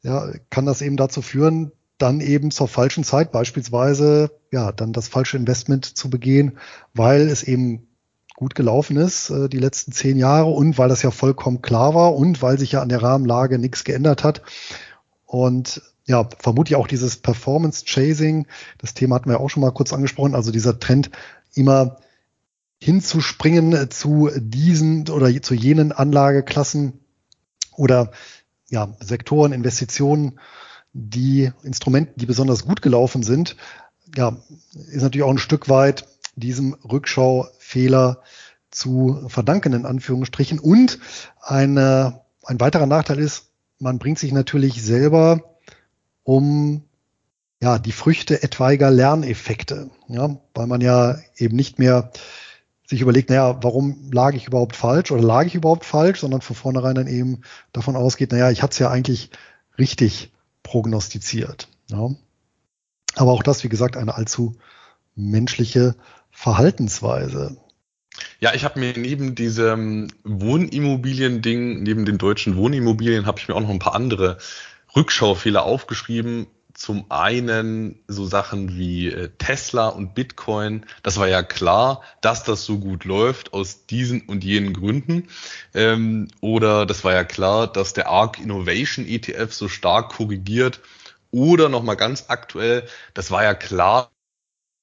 [0.02, 5.08] ja, kann das eben dazu führen, dann eben zur falschen Zeit beispielsweise, ja, dann das
[5.08, 6.58] falsche Investment zu begehen,
[6.94, 7.88] weil es eben
[8.36, 12.14] gut gelaufen ist, äh, die letzten zehn Jahre und weil das ja vollkommen klar war
[12.14, 14.42] und weil sich ja an der Rahmenlage nichts geändert hat.
[15.26, 18.46] Und ja, vermutlich auch dieses Performance Chasing,
[18.78, 21.10] das Thema hatten wir auch schon mal kurz angesprochen, also dieser Trend
[21.52, 21.98] immer
[22.80, 27.00] hinzuspringen zu diesen oder zu jenen Anlageklassen,
[27.78, 28.10] oder
[28.68, 30.38] ja, Sektoren, Investitionen,
[30.92, 33.56] die Instrumente, die besonders gut gelaufen sind,
[34.16, 34.36] ja,
[34.72, 38.22] ist natürlich auch ein Stück weit diesem Rückschaufehler
[38.70, 40.58] zu verdanken, in Anführungsstrichen.
[40.58, 40.98] Und
[41.40, 45.56] eine, ein weiterer Nachteil ist, man bringt sich natürlich selber
[46.24, 46.84] um
[47.60, 52.10] ja, die Früchte etwaiger Lerneffekte, ja, weil man ja eben nicht mehr
[52.88, 56.56] sich überlegt, naja, warum lag ich überhaupt falsch oder lag ich überhaupt falsch, sondern von
[56.56, 59.30] vornherein dann eben davon ausgeht, naja, ich hatte es ja eigentlich
[59.78, 61.68] richtig prognostiziert.
[61.90, 62.10] Ja.
[63.14, 64.56] Aber auch das, wie gesagt, eine allzu
[65.14, 65.96] menschliche
[66.30, 67.58] Verhaltensweise.
[68.40, 73.60] Ja, ich habe mir neben diesem Wohnimmobilien-Ding, neben den deutschen Wohnimmobilien, habe ich mir auch
[73.60, 74.38] noch ein paar andere
[74.96, 76.46] Rückschaufehler aufgeschrieben,
[76.78, 80.86] zum einen so Sachen wie äh, Tesla und Bitcoin.
[81.02, 85.28] Das war ja klar, dass das so gut läuft aus diesen und jenen Gründen.
[85.74, 90.80] Ähm, oder das war ja klar, dass der ARK Innovation ETF so stark korrigiert.
[91.32, 94.10] Oder nochmal ganz aktuell, das war ja klar,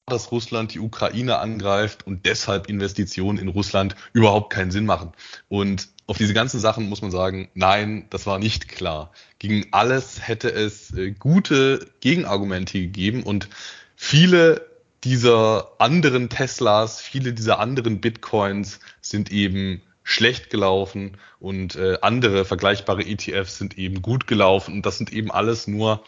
[0.08, 5.12] dass Russland die Ukraine angreift und deshalb Investitionen in Russland überhaupt keinen Sinn machen.
[5.50, 9.12] Und auf diese ganzen Sachen muss man sagen, nein, das war nicht klar.
[9.40, 13.50] Gegen alles hätte es äh, gute Gegenargumente gegeben und
[13.96, 14.70] viele
[15.04, 23.04] dieser anderen Teslas, viele dieser anderen Bitcoins sind eben schlecht gelaufen und äh, andere vergleichbare
[23.04, 24.76] ETFs sind eben gut gelaufen.
[24.76, 26.04] Und das sind eben alles nur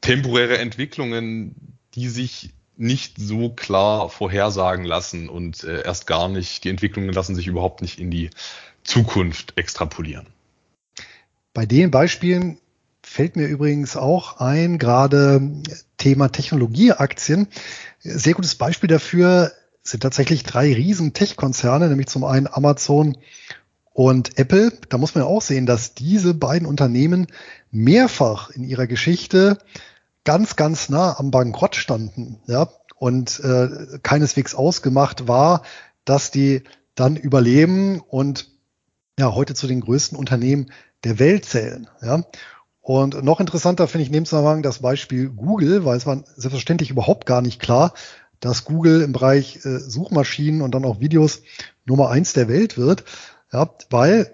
[0.00, 1.54] temporäre Entwicklungen,
[1.94, 2.50] die sich
[2.82, 7.80] nicht so klar vorhersagen lassen und äh, erst gar nicht, die Entwicklungen lassen sich überhaupt
[7.80, 8.30] nicht in die
[8.82, 10.26] Zukunft extrapolieren.
[11.54, 12.58] Bei den Beispielen
[13.02, 15.40] fällt mir übrigens auch ein, gerade
[15.96, 17.46] Thema Technologieaktien.
[18.00, 23.16] Sehr gutes Beispiel dafür sind tatsächlich drei riesen Tech-Konzerne, nämlich zum einen Amazon
[23.92, 24.72] und Apple.
[24.88, 27.28] Da muss man ja auch sehen, dass diese beiden Unternehmen
[27.70, 29.58] mehrfach in ihrer Geschichte
[30.24, 35.62] ganz, ganz nah am Bankrott standen, ja, und äh, keineswegs ausgemacht war,
[36.04, 36.62] dass die
[36.94, 38.48] dann überleben und
[39.18, 40.70] ja heute zu den größten Unternehmen
[41.04, 42.24] der Welt zählen, ja.
[42.80, 46.90] Und noch interessanter finde ich in dem Zusammenhang das Beispiel Google, weil es war selbstverständlich
[46.90, 47.94] überhaupt gar nicht klar,
[48.40, 51.42] dass Google im Bereich äh, Suchmaschinen und dann auch Videos
[51.84, 53.04] Nummer eins der Welt wird,
[53.52, 54.32] ja, weil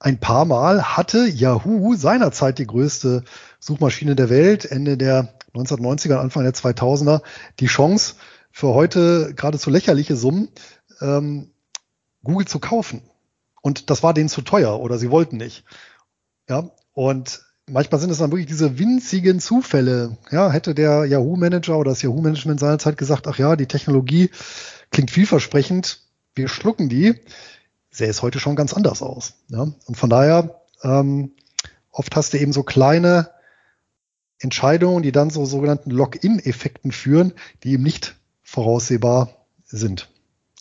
[0.00, 3.24] ein paar Mal hatte Yahoo seinerzeit die größte
[3.64, 7.22] Suchmaschine der Welt, Ende der 1990er, Anfang der 2000er,
[7.60, 8.16] die Chance
[8.50, 10.50] für heute geradezu lächerliche Summen
[11.00, 11.50] ähm,
[12.22, 13.00] Google zu kaufen.
[13.62, 15.64] Und das war denen zu teuer oder sie wollten nicht.
[16.46, 20.18] Ja, und manchmal sind es dann wirklich diese winzigen Zufälle.
[20.30, 24.28] Ja, hätte der Yahoo-Manager oder das Yahoo-Management seinerzeit gesagt, ach ja, die Technologie
[24.90, 26.02] klingt vielversprechend,
[26.34, 27.14] wir schlucken die,
[27.90, 29.36] sähe es heute schon ganz anders aus.
[29.48, 29.68] Ja?
[29.86, 31.32] Und von daher, ähm,
[31.90, 33.30] oft hast du eben so kleine
[34.44, 40.08] Entscheidungen, die dann so sogenannten Lock-in-Effekten führen, die eben nicht voraussehbar sind.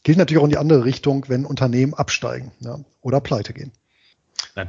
[0.04, 3.72] Gilt natürlich auch in die andere Richtung, wenn Unternehmen absteigen ja, oder pleite gehen.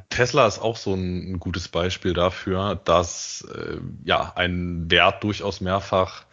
[0.09, 5.61] Tesla ist auch so ein, ein, gutes Beispiel dafür, dass äh, ja ein Wert durchaus
[5.61, 6.25] mehrfach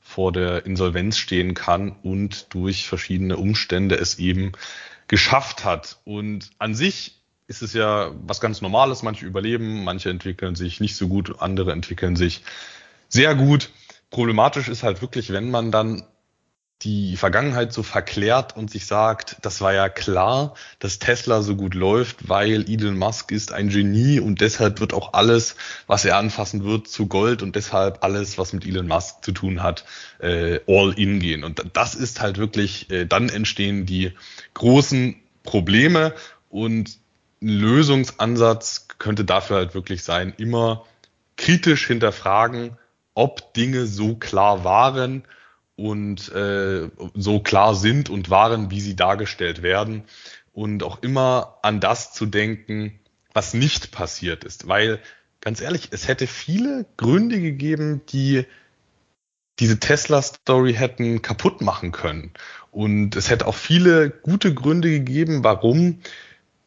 [0.00, 4.52] vor der Insolvenz stehen kann und durch verschiedene Umstände es eben
[5.06, 6.00] geschafft hat.
[6.04, 7.17] Und an sich
[7.48, 9.02] ist es ja was ganz Normales.
[9.02, 12.44] Manche überleben, manche entwickeln sich nicht so gut, andere entwickeln sich
[13.08, 13.70] sehr gut.
[14.10, 16.04] Problematisch ist halt wirklich, wenn man dann
[16.82, 21.74] die Vergangenheit so verklärt und sich sagt, das war ja klar, dass Tesla so gut
[21.74, 25.56] läuft, weil Elon Musk ist ein Genie und deshalb wird auch alles,
[25.88, 29.62] was er anfassen wird, zu Gold und deshalb alles, was mit Elon Musk zu tun
[29.62, 29.84] hat,
[30.20, 31.42] äh, all in gehen.
[31.42, 34.12] Und das ist halt wirklich, äh, dann entstehen die
[34.54, 36.14] großen Probleme
[36.48, 37.00] und
[37.40, 40.84] Lösungsansatz könnte dafür halt wirklich sein, immer
[41.36, 42.76] kritisch hinterfragen,
[43.14, 45.24] ob Dinge so klar waren
[45.76, 50.04] und äh, so klar sind und waren, wie sie dargestellt werden.
[50.52, 52.98] Und auch immer an das zu denken,
[53.32, 54.66] was nicht passiert ist.
[54.66, 54.98] Weil,
[55.40, 58.44] ganz ehrlich, es hätte viele Gründe gegeben, die
[59.60, 62.32] diese Tesla-Story hätten kaputt machen können.
[62.70, 66.00] Und es hätte auch viele gute Gründe gegeben, warum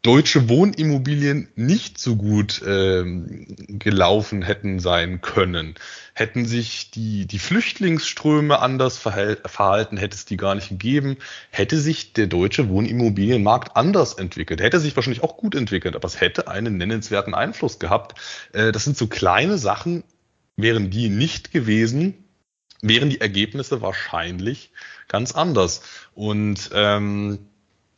[0.02, 5.76] deutsche Wohnimmobilien nicht so gut ähm, gelaufen hätten sein können.
[6.16, 11.18] Hätten sich die, die Flüchtlingsströme anders verhalten, hätte es die gar nicht gegeben,
[11.52, 14.60] hätte sich der deutsche Wohnimmobilienmarkt anders entwickelt.
[14.60, 18.20] Hätte sich wahrscheinlich auch gut entwickelt, aber es hätte einen nennenswerten Einfluss gehabt.
[18.54, 20.04] Äh, das sind so kleine Sachen,
[20.56, 22.26] wären die nicht gewesen,
[22.82, 24.72] wären die Ergebnisse wahrscheinlich
[25.08, 25.84] ganz anders.
[26.16, 27.51] Und ähm,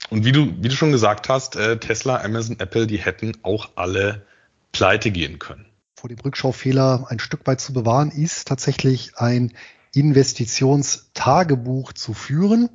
[0.09, 3.69] und wie du, wie du schon gesagt hast, äh, Tesla, Amazon, Apple, die hätten auch
[3.75, 4.25] alle
[4.71, 5.65] pleite gehen können.
[5.95, 9.53] Vor dem Rückschaufehler ein Stück weit zu bewahren, ist tatsächlich ein
[9.93, 12.69] Investitionstagebuch zu führen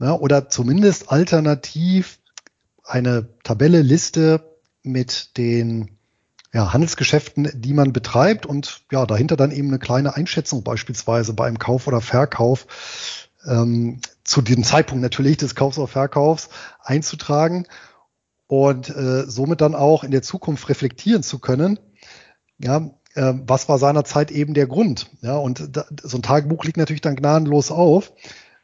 [0.00, 2.18] ja, oder zumindest alternativ
[2.84, 4.42] eine Tabelle, Liste
[4.82, 5.98] mit den
[6.52, 11.58] ja, Handelsgeschäften, die man betreibt und ja, dahinter dann eben eine kleine Einschätzung beispielsweise beim
[11.58, 12.66] Kauf oder Verkauf
[13.46, 14.00] ähm,
[14.32, 16.48] zu diesem Zeitpunkt natürlich des Kaufs oder Verkaufs
[16.82, 17.66] einzutragen
[18.46, 21.78] und äh, somit dann auch in der Zukunft reflektieren zu können.
[22.56, 25.10] Ja, äh, was war seinerzeit eben der Grund?
[25.20, 28.14] Ja, und da, so ein Tagebuch liegt natürlich dann gnadenlos auf,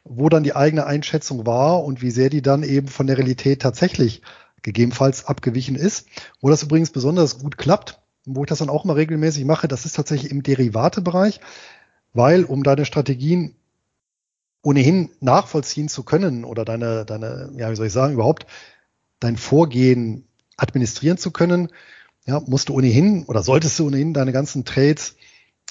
[0.03, 3.61] wo dann die eigene Einschätzung war und wie sehr die dann eben von der Realität
[3.61, 4.23] tatsächlich
[4.63, 6.07] gegebenenfalls abgewichen ist.
[6.41, 9.85] Wo das übrigens besonders gut klappt, wo ich das dann auch mal regelmäßig mache, das
[9.85, 11.41] ist tatsächlich im Derivatebereich,
[12.15, 13.53] weil um deine Strategien
[14.61, 18.45] ohnehin nachvollziehen zu können oder deine, deine, ja, wie soll ich sagen, überhaupt
[19.19, 21.69] dein Vorgehen administrieren zu können,
[22.25, 25.15] ja, musst du ohnehin oder solltest du ohnehin deine ganzen Trades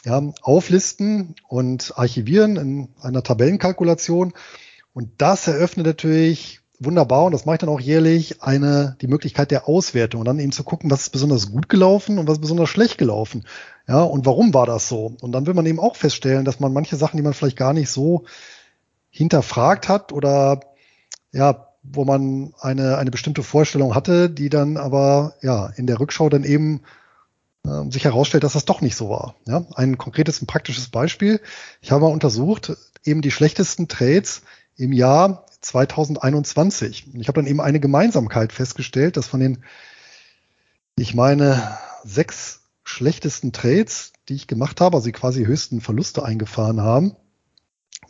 [0.05, 4.33] ja, auflisten und archivieren in einer Tabellenkalkulation.
[4.93, 9.51] Und das eröffnet natürlich wunderbar, und das mache ich dann auch jährlich, eine, die Möglichkeit
[9.51, 12.43] der Auswertung und dann eben zu gucken, was ist besonders gut gelaufen und was ist
[12.43, 13.45] besonders schlecht gelaufen.
[13.89, 15.17] Ja, und warum war das so?
[15.21, 17.73] Und dann will man eben auch feststellen, dass man manche Sachen, die man vielleicht gar
[17.73, 18.25] nicht so
[19.19, 20.61] hinterfragt hat oder
[21.33, 26.29] ja, wo man eine, eine bestimmte Vorstellung hatte, die dann aber ja in der Rückschau
[26.29, 26.83] dann eben
[27.67, 29.35] äh, sich herausstellt, dass das doch nicht so war.
[29.45, 31.41] Ja, ein konkretes, ein praktisches Beispiel.
[31.81, 34.43] Ich habe mal untersucht, eben die schlechtesten Trades
[34.77, 37.13] im Jahr 2021.
[37.13, 39.65] Und ich habe dann eben eine Gemeinsamkeit festgestellt, dass von den,
[40.97, 47.17] ich meine, sechs schlechtesten Trades, die ich gemacht habe, also quasi höchsten Verluste eingefahren haben,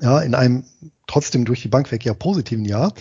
[0.00, 0.64] ja, in einem
[1.08, 2.92] trotzdem durch die Bank weg ja positiven Jahr,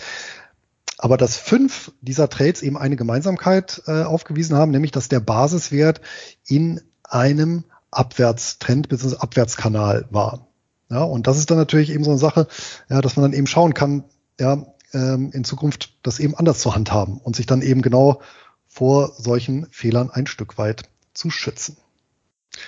[0.98, 6.00] aber dass fünf dieser Trades eben eine Gemeinsamkeit äh, aufgewiesen haben, nämlich dass der Basiswert
[6.44, 9.16] in einem Abwärtstrend bzw.
[9.18, 10.48] Abwärtskanal war.
[10.90, 12.48] Ja, und das ist dann natürlich eben so eine Sache,
[12.88, 14.04] ja, dass man dann eben schauen kann,
[14.40, 18.20] ja, ähm, in Zukunft das eben anders zu handhaben und sich dann eben genau
[18.66, 21.76] vor solchen Fehlern ein Stück weit zu schützen.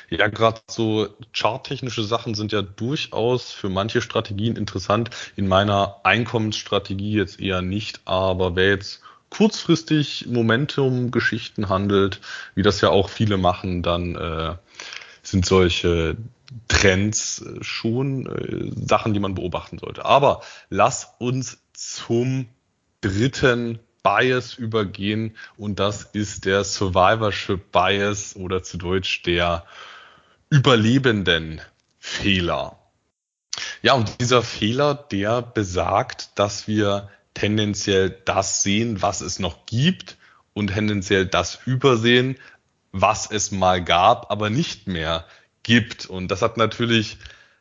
[0.09, 5.11] Ja, gerade so charttechnische Sachen sind ja durchaus für manche Strategien interessant.
[5.37, 9.01] In meiner Einkommensstrategie jetzt eher nicht, aber wer jetzt
[9.31, 12.21] kurzfristig Momentum-Geschichten handelt,
[12.55, 14.55] wie das ja auch viele machen, dann äh,
[15.23, 16.17] sind solche
[16.69, 20.05] Trends äh, schon äh, Sachen, die man beobachten sollte.
[20.05, 22.49] Aber lass uns zum
[23.01, 29.65] dritten Bias übergehen und das ist der Survivorship Bias oder zu Deutsch der
[30.49, 31.61] überlebenden
[31.99, 32.79] Fehler.
[33.83, 40.17] Ja, und dieser Fehler, der besagt, dass wir tendenziell das sehen, was es noch gibt
[40.53, 42.37] und tendenziell das übersehen,
[42.93, 45.25] was es mal gab, aber nicht mehr
[45.63, 46.07] gibt.
[46.07, 47.19] Und das hat natürlich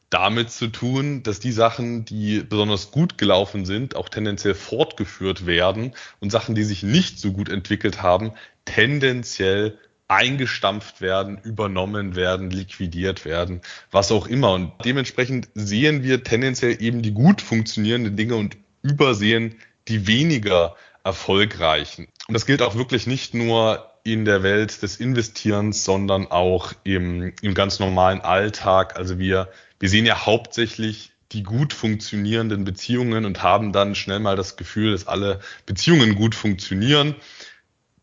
[0.10, 5.94] damit zu tun, dass die Sachen, die besonders gut gelaufen sind, auch tendenziell fortgeführt werden
[6.20, 8.32] und Sachen, die sich nicht so gut entwickelt haben,
[8.66, 14.54] tendenziell eingestampft werden, übernommen werden, liquidiert werden, was auch immer.
[14.54, 19.56] Und dementsprechend sehen wir tendenziell eben die gut funktionierenden Dinge und übersehen
[19.88, 22.08] die weniger erfolgreichen.
[22.28, 27.34] Und das gilt auch wirklich nicht nur in der Welt des Investierens, sondern auch im,
[27.42, 28.98] im ganz normalen Alltag.
[28.98, 34.36] Also wir, wir sehen ja hauptsächlich die gut funktionierenden Beziehungen und haben dann schnell mal
[34.36, 37.16] das Gefühl, dass alle Beziehungen gut funktionieren.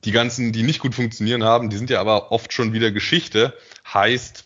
[0.05, 3.55] Die ganzen, die nicht gut funktionieren haben, die sind ja aber oft schon wieder Geschichte.
[3.93, 4.45] Heißt,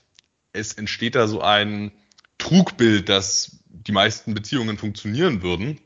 [0.52, 1.92] es entsteht da so ein
[2.38, 5.78] Trugbild, dass die meisten Beziehungen funktionieren würden.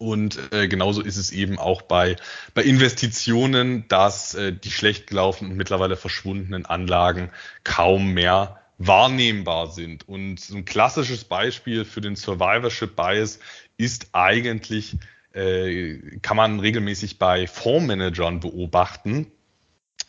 [0.00, 2.16] Und äh, genauso ist es eben auch bei,
[2.54, 7.28] bei Investitionen, dass äh, die schlecht gelaufenen und mittlerweile verschwundenen Anlagen
[7.64, 10.08] kaum mehr wahrnehmbar sind.
[10.08, 13.40] Und ein klassisches Beispiel für den Survivorship Bias
[13.76, 14.96] ist eigentlich,
[15.34, 19.30] äh, kann man regelmäßig bei Fondsmanagern beobachten,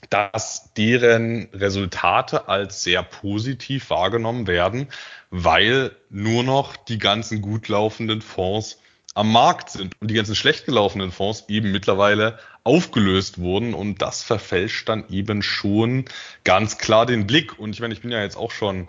[0.10, 4.88] dass deren Resultate als sehr positiv wahrgenommen werden,
[5.32, 8.78] weil nur noch die ganzen gut laufenden Fonds
[9.14, 14.24] am Markt sind und die ganzen schlecht gelaufenen Fonds eben mittlerweile aufgelöst wurden und das
[14.24, 16.06] verfälscht dann eben schon
[16.44, 17.60] ganz klar den Blick.
[17.60, 18.88] Und ich meine, ich bin ja jetzt auch schon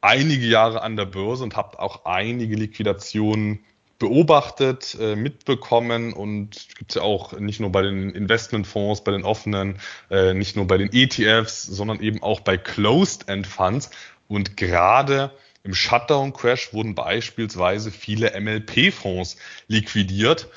[0.00, 3.64] einige Jahre an der Börse und habe auch einige Liquidationen
[3.98, 9.24] beobachtet, äh, mitbekommen und gibt es ja auch nicht nur bei den Investmentfonds, bei den
[9.24, 13.90] offenen, äh, nicht nur bei den ETFs, sondern eben auch bei Closed-End Funds.
[14.28, 20.48] Und gerade im Shutdown-Crash wurden beispielsweise viele MLP-Fonds liquidiert.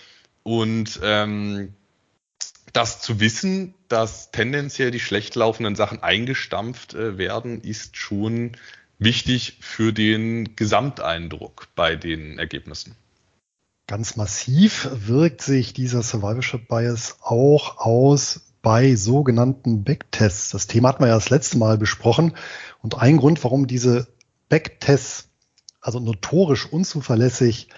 [0.44, 1.74] Und ähm,
[2.74, 8.54] das zu wissen, dass tendenziell die schlecht laufenden Sachen eingestampft äh, werden, ist schon
[8.98, 12.96] wichtig für den Gesamteindruck bei den Ergebnissen.
[13.88, 20.52] Ganz massiv wirkt sich dieser Survivorship Bias auch aus bei sogenannten Backtests.
[20.52, 22.36] Das Thema hatten wir ja das letzte Mal besprochen.
[22.82, 24.08] Und ein Grund, warum diese
[24.52, 25.30] Backtests
[25.82, 27.70] also notorisch unzuverlässig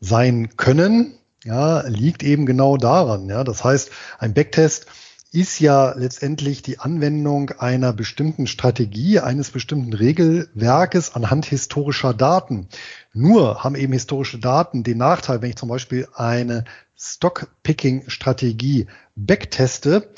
[0.00, 3.28] sein können, ja, liegt eben genau daran.
[3.28, 4.86] Ja, das heißt, ein Backtest
[5.30, 12.68] ist ja letztendlich die Anwendung einer bestimmten Strategie, eines bestimmten Regelwerkes anhand historischer Daten.
[13.12, 16.64] Nur haben eben historische Daten den Nachteil, wenn ich zum Beispiel eine
[16.96, 20.10] Stock-Picking-Strategie backteste,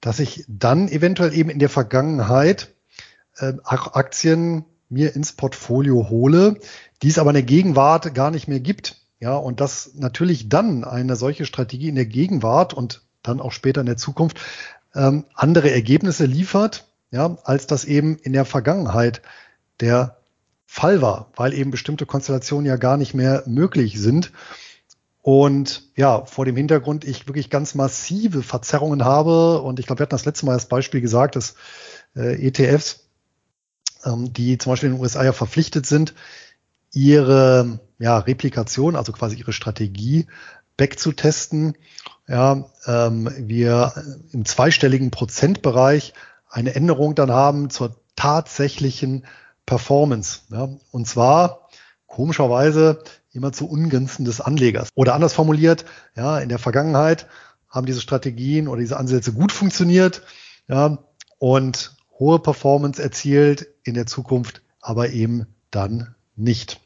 [0.00, 2.74] dass ich dann eventuell eben in der Vergangenheit
[3.36, 4.64] äh, Aktien
[4.94, 6.58] mir ins Portfolio hole,
[7.02, 8.96] die es aber in der Gegenwart gar nicht mehr gibt.
[9.20, 13.80] Ja, und dass natürlich dann eine solche Strategie in der Gegenwart und dann auch später
[13.80, 14.40] in der Zukunft
[14.94, 19.22] ähm, andere Ergebnisse liefert, ja, als das eben in der Vergangenheit
[19.80, 20.16] der
[20.66, 24.32] Fall war, weil eben bestimmte Konstellationen ja gar nicht mehr möglich sind.
[25.22, 29.62] Und ja, vor dem Hintergrund ich wirklich ganz massive Verzerrungen habe.
[29.62, 31.54] Und ich glaube, wir hatten das letzte Mal das Beispiel gesagt, dass
[32.14, 33.03] äh, ETFs,
[34.04, 36.14] ähm, die zum Beispiel in den USA ja verpflichtet sind,
[36.92, 40.26] ihre ja, Replikation, also quasi ihre Strategie
[40.76, 41.76] backzutesten.
[42.26, 43.92] Ja, ähm, wir
[44.32, 46.14] im zweistelligen Prozentbereich
[46.48, 49.26] eine Änderung dann haben zur tatsächlichen
[49.66, 50.40] Performance.
[50.50, 51.68] Ja, und zwar
[52.06, 53.02] komischerweise
[53.32, 54.88] immer zu Ungunsten des Anlegers.
[54.94, 55.84] Oder anders formuliert,
[56.16, 57.26] ja, in der Vergangenheit
[57.68, 60.22] haben diese Strategien oder diese Ansätze gut funktioniert,
[60.68, 60.98] ja,
[61.38, 66.80] und hohe Performance erzielt, in der Zukunft aber eben dann nicht.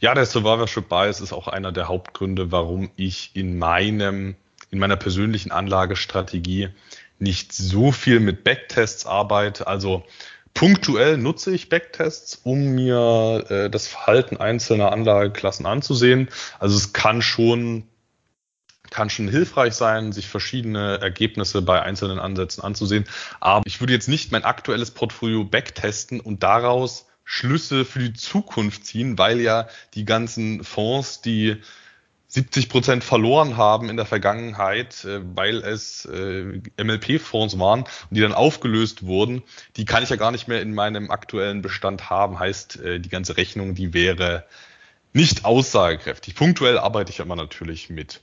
[0.00, 4.34] Ja, der Survivorship Bias ist auch einer der Hauptgründe, warum ich in meinem,
[4.70, 6.70] in meiner persönlichen Anlagestrategie
[7.18, 9.66] nicht so viel mit Backtests arbeite.
[9.66, 10.04] Also
[10.54, 16.28] punktuell nutze ich Backtests, um mir äh, das Verhalten einzelner Anlageklassen anzusehen.
[16.58, 17.84] Also es kann schon
[18.90, 23.04] kann schon hilfreich sein, sich verschiedene Ergebnisse bei einzelnen Ansätzen anzusehen.
[23.40, 28.84] Aber ich würde jetzt nicht mein aktuelles Portfolio backtesten und daraus Schlüsse für die Zukunft
[28.86, 31.58] ziehen, weil ja die ganzen Fonds, die
[32.30, 38.20] 70 Prozent verloren haben in der Vergangenheit, äh, weil es äh, MLP-Fonds waren und die
[38.20, 39.42] dann aufgelöst wurden,
[39.76, 42.38] die kann ich ja gar nicht mehr in meinem aktuellen Bestand haben.
[42.38, 44.44] Heißt, äh, die ganze Rechnung, die wäre
[45.12, 46.36] nicht aussagekräftig.
[46.36, 48.20] Punktuell arbeite ich aber natürlich mit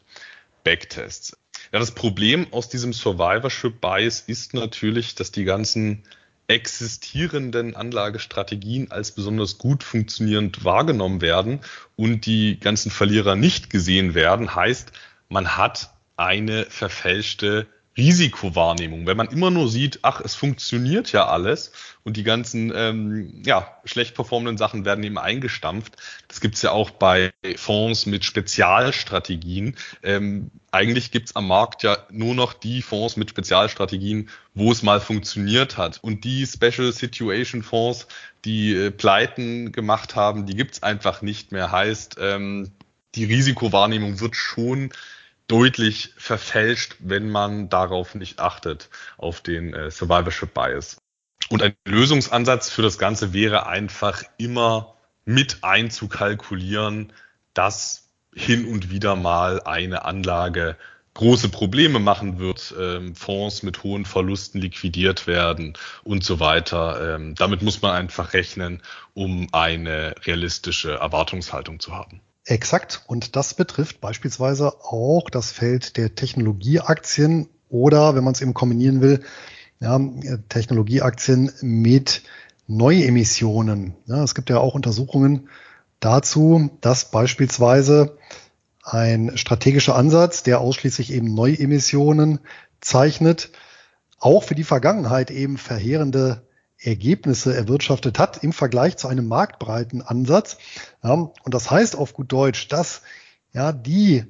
[0.68, 1.38] Backtests.
[1.72, 6.04] Ja, das Problem aus diesem Survivorship Bias ist natürlich, dass die ganzen
[6.48, 11.62] existierenden Anlagestrategien als besonders gut funktionierend wahrgenommen werden
[11.96, 14.92] und die ganzen Verlierer nicht gesehen werden, heißt,
[15.30, 17.68] man hat eine verfälschte
[17.98, 19.08] Risikowahrnehmung.
[19.08, 21.72] Wenn man immer nur sieht, ach, es funktioniert ja alles
[22.04, 25.98] und die ganzen ähm, ja, schlecht performenden Sachen werden eben eingestampft.
[26.28, 29.76] Das gibt's ja auch bei Fonds mit Spezialstrategien.
[30.04, 35.02] Ähm, eigentlich gibt's am Markt ja nur noch die Fonds mit Spezialstrategien, wo es mal
[35.02, 36.00] funktioniert hat.
[36.04, 38.08] Und die Special Situation Fonds,
[38.46, 41.72] die äh, Pleiten gemacht haben, die gibt's einfach nicht mehr.
[41.72, 42.72] Heißt, ähm,
[43.16, 44.92] die Risikowahrnehmung wird schon
[45.48, 50.98] deutlich verfälscht, wenn man darauf nicht achtet, auf den äh, Survivorship Bias.
[51.50, 54.96] Und ein Lösungsansatz für das Ganze wäre einfach immer
[55.26, 57.14] mit einzukalkulieren,
[57.54, 60.78] dass hin und wieder mal eine Anlage
[61.18, 65.74] große Probleme machen wird, ähm, Fonds mit hohen Verlusten liquidiert werden
[66.04, 67.16] und so weiter.
[67.16, 68.84] Ähm, damit muss man einfach rechnen,
[69.16, 72.22] um eine realistische Erwartungshaltung zu haben.
[72.48, 73.04] Exakt.
[73.08, 79.02] Und das betrifft beispielsweise auch das Feld der Technologieaktien oder, wenn man es eben kombinieren
[79.02, 79.22] will,
[79.82, 80.00] ja,
[80.48, 82.24] Technologieaktien mit
[82.66, 83.96] Neuemissionen.
[84.06, 85.50] Ja, es gibt ja auch Untersuchungen
[86.00, 88.18] dazu, dass beispielsweise
[88.82, 92.40] ein strategischer Ansatz, der ausschließlich eben Neuemissionen
[92.80, 93.52] zeichnet,
[94.20, 96.48] auch für die Vergangenheit eben verheerende
[96.88, 100.58] Ergebnisse erwirtschaftet hat im Vergleich zu einem marktbreiten Ansatz.
[101.04, 103.02] Ja, und das heißt auf gut Deutsch, dass
[103.54, 104.26] ja die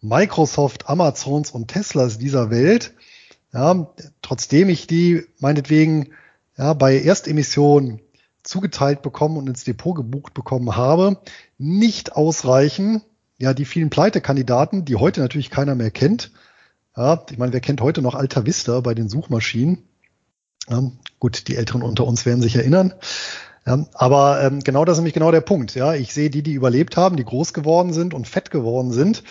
[0.00, 2.94] Microsoft, Amazons und Teslas dieser Welt,
[3.52, 3.88] ja,
[4.22, 6.10] trotzdem ich die meinetwegen
[6.56, 8.00] ja, bei Erstemission
[8.42, 11.20] zugeteilt bekommen und ins Depot gebucht bekommen habe,
[11.58, 13.02] nicht ausreichen,
[13.38, 16.30] ja, die vielen Pleitekandidaten, die heute natürlich keiner mehr kennt.
[16.96, 19.82] Ja, ich meine, wer kennt heute noch Alta Vista bei den Suchmaschinen?
[20.68, 20.82] Ja,
[21.18, 22.94] gut, die Älteren unter uns werden sich erinnern.
[23.66, 25.74] Ja, aber ähm, genau das ist nämlich genau der Punkt.
[25.74, 29.24] Ja, ich sehe die, die überlebt haben, die groß geworden sind und fett geworden sind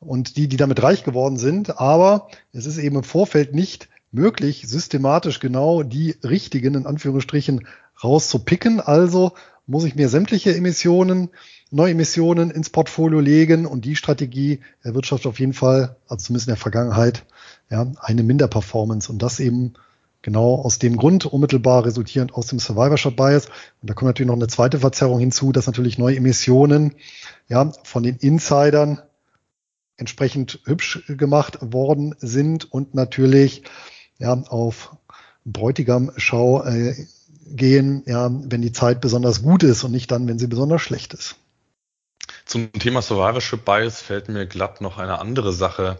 [0.00, 1.78] und die, die damit reich geworden sind.
[1.80, 7.66] Aber es ist eben im Vorfeld nicht möglich, systematisch genau die richtigen, in Anführungsstrichen,
[8.02, 8.80] rauszupicken.
[8.80, 9.32] Also
[9.66, 11.30] muss ich mir sämtliche Emissionen,
[11.70, 16.56] Neuemissionen ins Portfolio legen und die Strategie erwirtschaftet auf jeden Fall, also zumindest in der
[16.56, 17.24] Vergangenheit,
[17.70, 19.74] ja, eine Minderperformance und das eben
[20.22, 23.46] Genau aus dem Grund, unmittelbar resultierend aus dem Survivorship Bias.
[23.80, 26.94] Und da kommt natürlich noch eine zweite Verzerrung hinzu, dass natürlich neue Emissionen
[27.48, 29.00] ja, von den Insidern
[29.96, 33.62] entsprechend hübsch gemacht worden sind und natürlich
[34.18, 34.96] ja, auf
[35.44, 36.94] Bräutigam-Schau äh,
[37.46, 41.14] gehen, ja, wenn die Zeit besonders gut ist und nicht dann, wenn sie besonders schlecht
[41.14, 41.36] ist.
[42.44, 45.98] Zum Thema Survivorship Bias fällt mir glatt noch eine andere Sache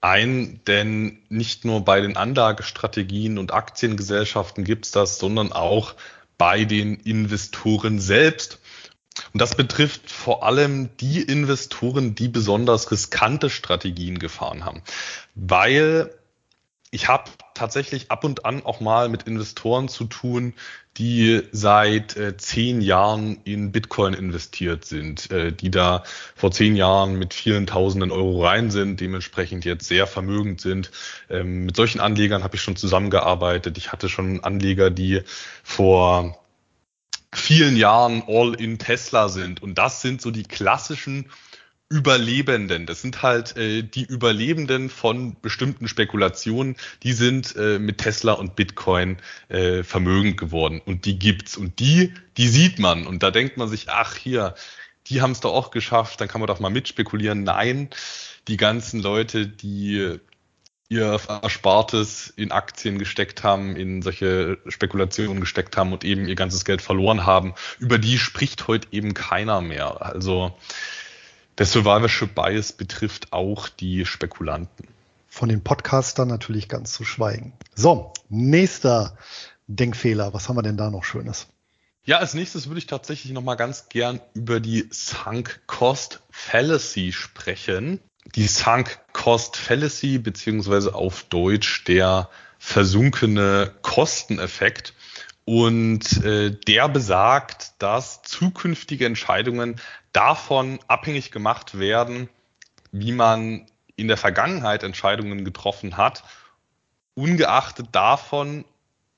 [0.00, 5.94] ein, denn nicht nur bei den Anlagestrategien und Aktiengesellschaften gibt es das, sondern auch
[6.38, 8.60] bei den Investoren selbst.
[9.32, 14.82] Und das betrifft vor allem die Investoren, die besonders riskante Strategien gefahren haben.
[15.34, 16.14] Weil
[16.90, 17.30] ich habe
[17.60, 20.54] tatsächlich ab und an auch mal mit Investoren zu tun,
[20.96, 26.02] die seit äh, zehn Jahren in Bitcoin investiert sind, äh, die da
[26.34, 30.90] vor zehn Jahren mit vielen tausenden Euro rein sind, dementsprechend jetzt sehr vermögend sind.
[31.28, 33.76] Ähm, mit solchen Anlegern habe ich schon zusammengearbeitet.
[33.76, 35.20] Ich hatte schon Anleger, die
[35.62, 36.42] vor
[37.34, 39.62] vielen Jahren all in Tesla sind.
[39.62, 41.26] Und das sind so die klassischen
[41.92, 42.86] Überlebenden.
[42.86, 46.76] Das sind halt äh, die Überlebenden von bestimmten Spekulationen.
[47.02, 49.16] Die sind äh, mit Tesla und Bitcoin
[49.48, 50.80] äh, vermögend geworden.
[50.84, 51.56] Und die gibt's.
[51.56, 53.08] Und die, die sieht man.
[53.08, 54.54] Und da denkt man sich, ach hier,
[55.08, 56.20] die haben es doch auch geschafft.
[56.20, 57.42] Dann kann man doch mal mitspekulieren.
[57.42, 57.90] Nein,
[58.46, 60.20] die ganzen Leute, die
[60.88, 66.64] ihr Erspartes in Aktien gesteckt haben, in solche Spekulationen gesteckt haben und eben ihr ganzes
[66.64, 70.02] Geld verloren haben, über die spricht heute eben keiner mehr.
[70.02, 70.56] Also
[71.60, 74.88] der Survivorship Bias betrifft auch die Spekulanten.
[75.28, 77.52] Von den Podcastern natürlich ganz zu schweigen.
[77.74, 79.18] So, nächster
[79.66, 80.32] Denkfehler.
[80.32, 81.48] Was haben wir denn da noch Schönes?
[82.02, 87.12] Ja, als nächstes würde ich tatsächlich noch mal ganz gern über die Sunk Cost Fallacy
[87.12, 88.00] sprechen.
[88.34, 94.94] Die Sunk Cost Fallacy beziehungsweise auf Deutsch der versunkene Kosteneffekt.
[95.50, 99.80] Und äh, der besagt, dass zukünftige Entscheidungen
[100.12, 102.28] davon abhängig gemacht werden,
[102.92, 106.22] wie man in der Vergangenheit Entscheidungen getroffen hat,
[107.14, 108.64] ungeachtet davon,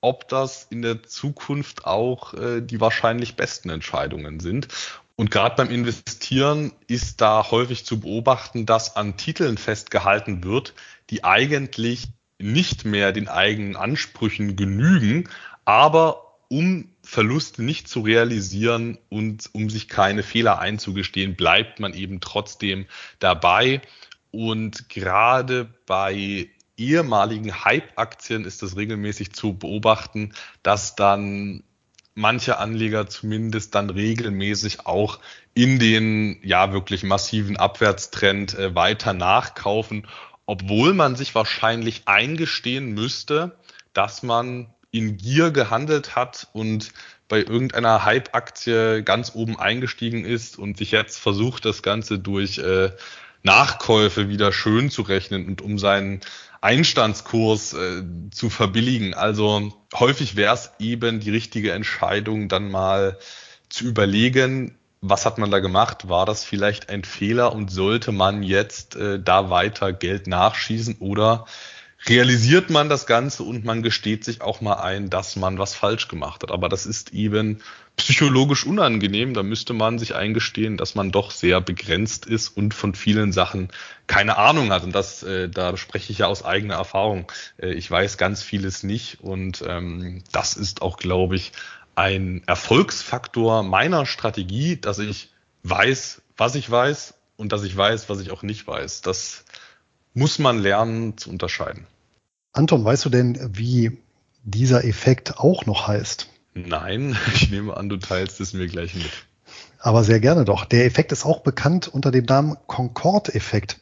[0.00, 4.68] ob das in der Zukunft auch äh, die wahrscheinlich besten Entscheidungen sind.
[5.16, 10.72] Und gerade beim Investieren ist da häufig zu beobachten, dass an Titeln festgehalten wird,
[11.10, 12.08] die eigentlich
[12.38, 15.28] nicht mehr den eigenen Ansprüchen genügen,
[15.64, 22.20] aber um Verluste nicht zu realisieren und um sich keine Fehler einzugestehen, bleibt man eben
[22.20, 22.86] trotzdem
[23.18, 23.80] dabei.
[24.30, 30.32] Und gerade bei ehemaligen Hype-Aktien ist das regelmäßig zu beobachten,
[30.62, 31.64] dass dann
[32.14, 35.20] manche Anleger zumindest dann regelmäßig auch
[35.54, 40.06] in den ja wirklich massiven Abwärtstrend äh, weiter nachkaufen,
[40.46, 43.56] obwohl man sich wahrscheinlich eingestehen müsste,
[43.92, 46.92] dass man in Gier gehandelt hat und
[47.28, 52.90] bei irgendeiner Hype-Aktie ganz oben eingestiegen ist und sich jetzt versucht, das Ganze durch äh,
[53.42, 56.20] Nachkäufe wieder schön zu rechnen und um seinen
[56.60, 59.14] Einstandskurs äh, zu verbilligen.
[59.14, 63.18] Also häufig wäre es eben die richtige Entscheidung, dann mal
[63.68, 66.08] zu überlegen, was hat man da gemacht?
[66.08, 71.46] War das vielleicht ein Fehler und sollte man jetzt äh, da weiter Geld nachschießen oder
[72.08, 76.08] realisiert man das Ganze und man gesteht sich auch mal ein, dass man was falsch
[76.08, 76.50] gemacht hat.
[76.50, 77.62] Aber das ist eben
[77.96, 79.34] psychologisch unangenehm.
[79.34, 83.68] Da müsste man sich eingestehen, dass man doch sehr begrenzt ist und von vielen Sachen
[84.06, 84.82] keine Ahnung hat.
[84.82, 87.30] Und das, äh, da spreche ich ja aus eigener Erfahrung.
[87.58, 91.52] Äh, ich weiß ganz vieles nicht und ähm, das ist auch, glaube ich,
[91.94, 95.30] ein Erfolgsfaktor meiner Strategie, dass ich
[95.62, 99.02] weiß, was ich weiß und dass ich weiß, was ich auch nicht weiß.
[99.02, 99.44] Das
[100.14, 101.86] muss man lernen zu unterscheiden.
[102.52, 103.98] Anton, weißt du denn, wie
[104.44, 106.28] dieser Effekt auch noch heißt?
[106.54, 109.10] Nein, ich nehme an, du teilst es mir gleich mit.
[109.78, 110.64] Aber sehr gerne doch.
[110.64, 113.80] Der Effekt ist auch bekannt unter dem Namen Concorde-Effekt.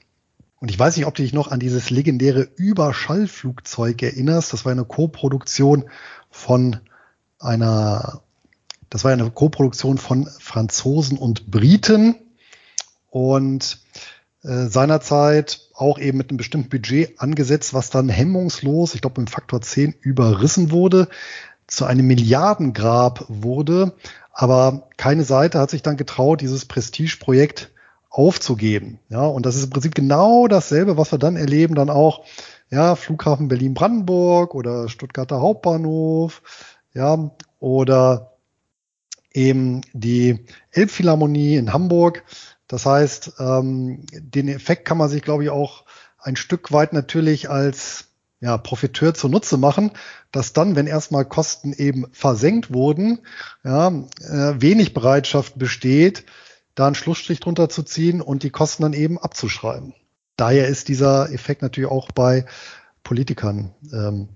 [0.61, 4.53] Und ich weiß nicht, ob du dich noch an dieses legendäre Überschallflugzeug erinnerst.
[4.53, 5.91] Das war eine Co-Produktion
[6.31, 6.77] von
[7.39, 8.23] einer,
[8.89, 12.15] das war eine Co-Produktion von Franzosen und Briten.
[13.09, 13.81] Und
[14.43, 19.27] äh, seinerzeit auch eben mit einem bestimmten Budget angesetzt, was dann hemmungslos, ich glaube im
[19.27, 21.09] Faktor 10 überrissen wurde,
[21.67, 23.95] zu einem Milliardengrab wurde.
[24.33, 27.71] Aber keine Seite hat sich dann getraut, dieses Prestigeprojekt
[28.09, 28.99] aufzugeben.
[29.09, 32.25] Ja, und das ist im Prinzip genau dasselbe, was wir dann erleben, dann auch,
[32.71, 36.43] ja, Flughafen Berlin-Brandenburg oder Stuttgarter Hauptbahnhof,
[36.93, 38.33] ja, oder
[39.33, 42.25] eben die Elbphilharmonie in Hamburg.
[42.71, 45.85] Das heißt, ähm, den Effekt kann man sich, glaube ich, auch
[46.19, 48.05] ein Stück weit natürlich als
[48.39, 49.91] ja, Profiteur zunutze machen,
[50.31, 53.19] dass dann, wenn erstmal Kosten eben versenkt wurden,
[53.65, 56.27] ja, äh, wenig Bereitschaft besteht,
[56.77, 59.93] da einen Schlussstrich drunter zu ziehen und die Kosten dann eben abzuschreiben.
[60.37, 62.47] Daher ist dieser Effekt natürlich auch bei
[63.03, 64.29] Politikern ähm,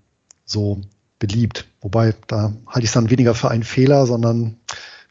[0.44, 0.80] so
[1.20, 1.68] beliebt.
[1.80, 4.58] Wobei, da halte ich es dann weniger für einen Fehler, sondern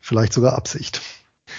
[0.01, 1.01] vielleicht sogar Absicht.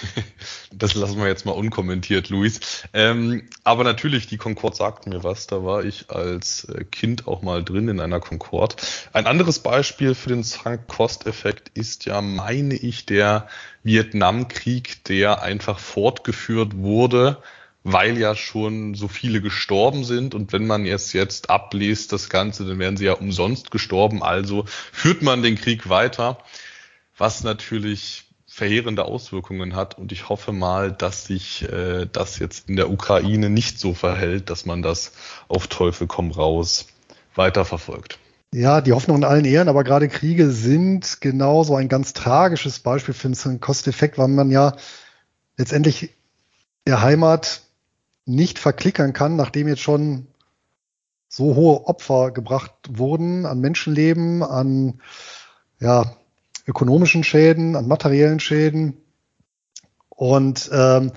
[0.77, 2.83] Das lassen wir jetzt mal unkommentiert, Luis.
[2.93, 5.47] Ähm, aber natürlich, die Concorde sagt mir was.
[5.47, 8.75] Da war ich als äh, Kind auch mal drin in einer Concorde.
[9.13, 13.47] Ein anderes Beispiel für den Sunk-Cost-Effekt ist ja, meine ich, der
[13.83, 17.41] Vietnamkrieg, der einfach fortgeführt wurde,
[17.83, 22.65] weil ja schon so viele gestorben sind und wenn man jetzt jetzt abliest das Ganze,
[22.65, 24.23] dann wären sie ja umsonst gestorben.
[24.23, 26.39] Also führt man den Krieg weiter,
[27.15, 28.24] was natürlich
[28.55, 33.49] verheerende Auswirkungen hat und ich hoffe mal, dass sich äh, das jetzt in der Ukraine
[33.49, 35.11] nicht so verhält, dass man das
[35.49, 36.87] auf Teufel komm raus
[37.35, 38.17] weiterverfolgt.
[38.53, 43.13] Ja, die Hoffnung in allen Ehren, aber gerade Kriege sind genauso ein ganz tragisches Beispiel
[43.13, 44.77] für einen Kosteffekt, weil man ja
[45.57, 46.11] letztendlich
[46.87, 47.63] der Heimat
[48.23, 50.27] nicht verklickern kann, nachdem jetzt schon
[51.27, 55.01] so hohe Opfer gebracht wurden an Menschenleben, an
[55.81, 56.15] ja,
[56.67, 58.97] ökonomischen Schäden, an materiellen Schäden.
[60.09, 61.11] Und ähm,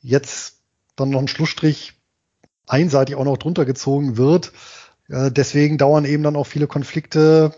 [0.00, 0.60] jetzt
[0.94, 1.94] dann noch ein Schlussstrich
[2.66, 4.52] einseitig auch noch drunter gezogen wird.
[5.08, 7.54] Äh, deswegen dauern eben dann auch viele Konflikte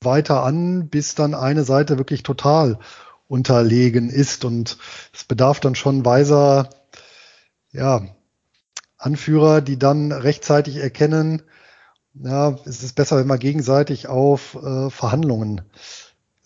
[0.00, 2.78] weiter an, bis dann eine Seite wirklich total
[3.28, 4.44] unterlegen ist.
[4.44, 4.78] Und
[5.12, 6.70] es bedarf dann schon weiser
[7.72, 8.02] ja,
[8.96, 11.42] Anführer, die dann rechtzeitig erkennen,
[12.14, 15.62] ja, es ist besser, wenn wir gegenseitig auf äh, Verhandlungen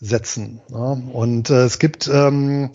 [0.04, 0.60] setzen.
[0.70, 0.98] Ja.
[1.12, 2.70] Und äh, es gibt, ähm,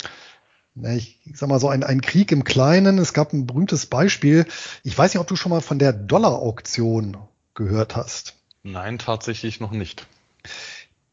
[0.76, 2.98] ich, sag mal so, ein, ein Krieg im Kleinen.
[2.98, 4.46] Es gab ein berühmtes Beispiel.
[4.84, 7.18] Ich weiß nicht, ob du schon mal von der Dollar-Auktion
[7.54, 8.36] gehört hast.
[8.64, 10.08] Nein, tatsächlich noch nicht.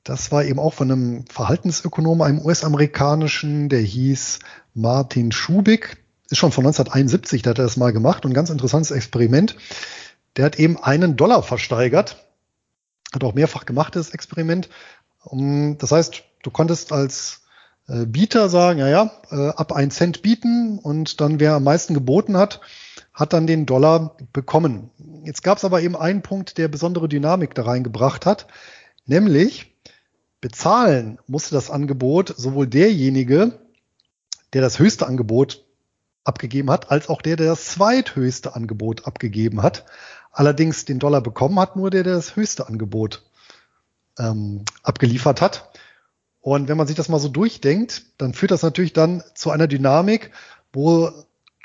[0.05, 4.39] Das war eben auch von einem Verhaltensökonom, einem US-amerikanischen, der hieß
[4.75, 5.99] Martin Schubik
[6.31, 9.57] ist schon von 1971, da hat er das mal gemacht und ein ganz interessantes Experiment.
[10.37, 12.25] Der hat eben einen Dollar versteigert,
[13.14, 14.69] hat auch mehrfach gemacht, das Experiment.
[15.31, 17.43] Das heißt, du konntest als
[17.89, 21.95] äh, Bieter sagen, ja, ja, äh, ab ein Cent bieten und dann wer am meisten
[21.95, 22.61] geboten hat,
[23.12, 24.91] hat dann den Dollar bekommen.
[25.24, 28.47] Jetzt gab es aber eben einen Punkt, der besondere Dynamik da reingebracht hat,
[29.07, 29.74] nämlich
[30.41, 33.59] bezahlen musste das Angebot sowohl derjenige,
[34.53, 35.64] der das höchste Angebot
[36.24, 39.87] abgegeben hat, als auch der, der das zweithöchste Angebot abgegeben hat.
[40.33, 43.26] Allerdings den Dollar bekommen hat nur der, der das höchste Angebot
[44.19, 45.71] ähm, abgeliefert hat.
[46.41, 49.67] Und wenn man sich das mal so durchdenkt, dann führt das natürlich dann zu einer
[49.67, 50.31] Dynamik,
[50.73, 51.11] wo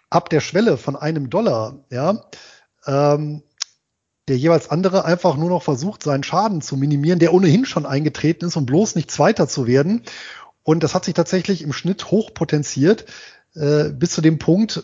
[0.09, 2.23] ab der Schwelle von einem Dollar, ja,
[2.87, 3.43] ähm,
[4.27, 8.45] der jeweils andere einfach nur noch versucht, seinen Schaden zu minimieren, der ohnehin schon eingetreten
[8.45, 10.03] ist, um bloß nicht Zweiter zu werden.
[10.63, 13.05] Und das hat sich tatsächlich im Schnitt hochpotenziert,
[13.55, 14.83] äh, bis zu dem Punkt,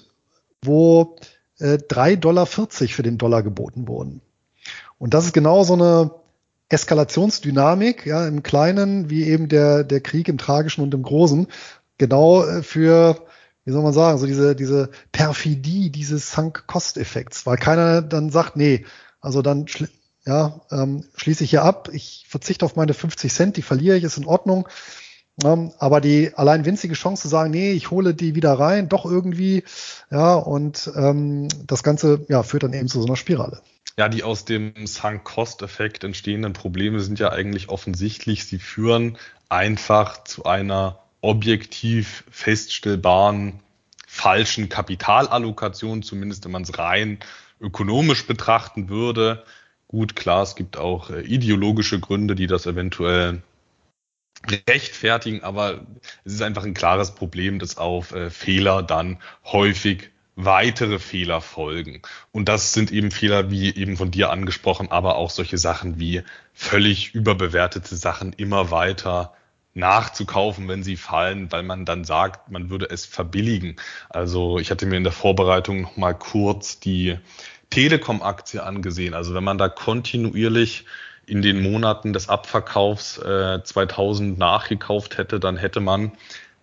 [0.61, 1.15] wo
[1.59, 4.21] äh, 3,40 Dollar für den Dollar geboten wurden.
[4.97, 6.11] Und das ist genau so eine
[6.69, 11.47] Eskalationsdynamik, ja, im Kleinen, wie eben der, der Krieg im Tragischen und im Großen,
[11.97, 13.17] genau äh, für,
[13.65, 18.85] wie soll man sagen, so diese, diese Perfidie dieses Sunk-Cost-Effekts, weil keiner dann sagt, nee,
[19.21, 19.65] also dann
[20.25, 24.03] ja, ähm, schließe ich hier ab, ich verzichte auf meine 50 Cent, die verliere ich,
[24.03, 24.67] ist in Ordnung.
[25.43, 29.05] Ähm, aber die allein winzige Chance zu sagen, nee, ich hole die wieder rein, doch
[29.05, 29.63] irgendwie,
[30.09, 33.61] ja, und ähm, das Ganze ja, führt dann eben zu so einer Spirale.
[33.99, 38.45] Ja, die aus dem Sunk-Cost-Effekt entstehenden Probleme sind ja eigentlich offensichtlich.
[38.45, 39.17] Sie führen
[39.49, 43.59] einfach zu einer objektiv feststellbaren
[44.05, 47.19] falschen Kapitalallokation, zumindest wenn man es rein
[47.59, 49.43] ökonomisch betrachten würde.
[49.87, 53.41] Gut, klar, es gibt auch äh, ideologische Gründe, die das eventuell
[54.69, 55.85] rechtfertigen, aber
[56.23, 62.03] es ist einfach ein klares Problem, dass auf äh, Fehler dann häufig weitere Fehler folgen.
[62.31, 66.21] Und das sind eben Fehler, wie eben von dir angesprochen, aber auch solche Sachen wie
[66.53, 69.33] völlig überbewertete Sachen immer weiter
[69.73, 73.77] nachzukaufen, wenn sie fallen, weil man dann sagt, man würde es verbilligen.
[74.09, 77.17] Also ich hatte mir in der Vorbereitung noch mal kurz die
[77.71, 79.15] Telekom-Aktie angesehen.
[79.15, 80.85] Also wenn man da kontinuierlich
[81.25, 86.11] in den Monaten des Abverkaufs äh, 2000 nachgekauft hätte, dann hätte man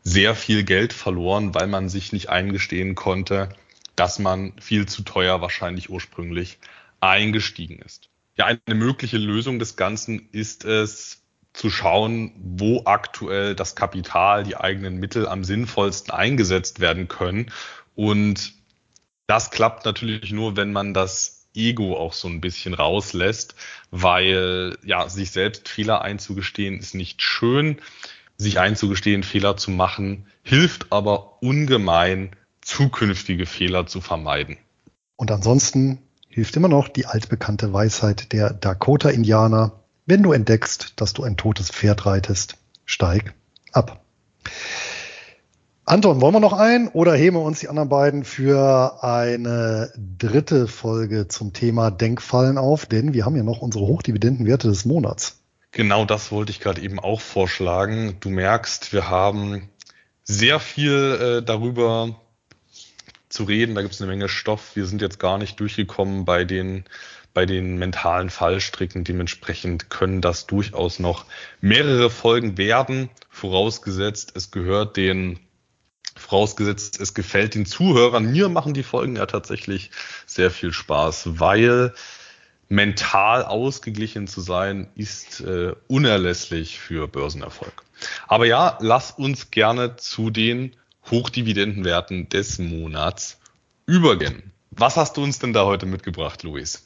[0.05, 3.49] sehr viel Geld verloren, weil man sich nicht eingestehen konnte,
[3.97, 6.59] dass man viel zu teuer wahrscheinlich ursprünglich
[7.01, 8.09] eingestiegen ist.
[8.37, 11.25] Ja, eine mögliche Lösung des Ganzen ist es,
[11.55, 17.53] zu schauen, wo aktuell das Kapital, die eigenen Mittel am sinnvollsten eingesetzt werden können.
[17.95, 18.55] Und
[19.29, 23.55] das klappt natürlich nur, wenn man das Ego auch so ein bisschen rauslässt,
[23.93, 27.81] weil ja, sich selbst Fehler einzugestehen ist nicht schön.
[28.37, 32.35] Sich einzugestehen, Fehler zu machen, hilft aber ungemein,
[32.65, 34.57] zukünftige Fehler zu vermeiden.
[35.17, 35.99] Und ansonsten
[36.29, 39.73] hilft immer noch die altbekannte Weisheit der Dakota-Indianer.
[40.07, 43.35] Wenn du entdeckst, dass du ein totes Pferd reitest, steig
[43.73, 44.05] ab.
[45.87, 50.67] Anton, wollen wir noch ein oder heben wir uns die anderen beiden für eine dritte
[50.67, 52.87] Folge zum Thema Denkfallen auf?
[52.87, 55.43] Denn wir haben ja noch unsere Hochdividendenwerte des Monats.
[55.73, 58.17] Genau das wollte ich gerade eben auch vorschlagen.
[58.21, 59.69] Du merkst, wir haben
[60.23, 62.17] sehr viel äh, darüber
[63.35, 64.77] zu reden, da gibt es eine Menge Stoff.
[64.77, 66.85] Wir sind jetzt gar nicht durchgekommen bei den,
[67.35, 69.05] bei den mentalen Fallstricken.
[69.05, 71.27] Dementsprechend können das durchaus noch
[71.61, 75.41] mehrere Folgen werden, vorausgesetzt, es gehört den
[76.17, 78.31] vorausgesetzt, es gefällt den Zuhörern.
[78.31, 79.91] Mir machen die Folgen ja tatsächlich
[80.27, 81.93] sehr viel Spaß, weil
[82.69, 87.83] mental ausgeglichen zu sein, ist äh, unerlässlich für Börsenerfolg.
[88.27, 90.77] Aber ja, lass uns gerne zu den
[91.11, 93.39] Hochdividendenwerten des Monats
[93.87, 94.53] übergehen.
[94.71, 96.83] Was hast du uns denn da heute mitgebracht, Luis?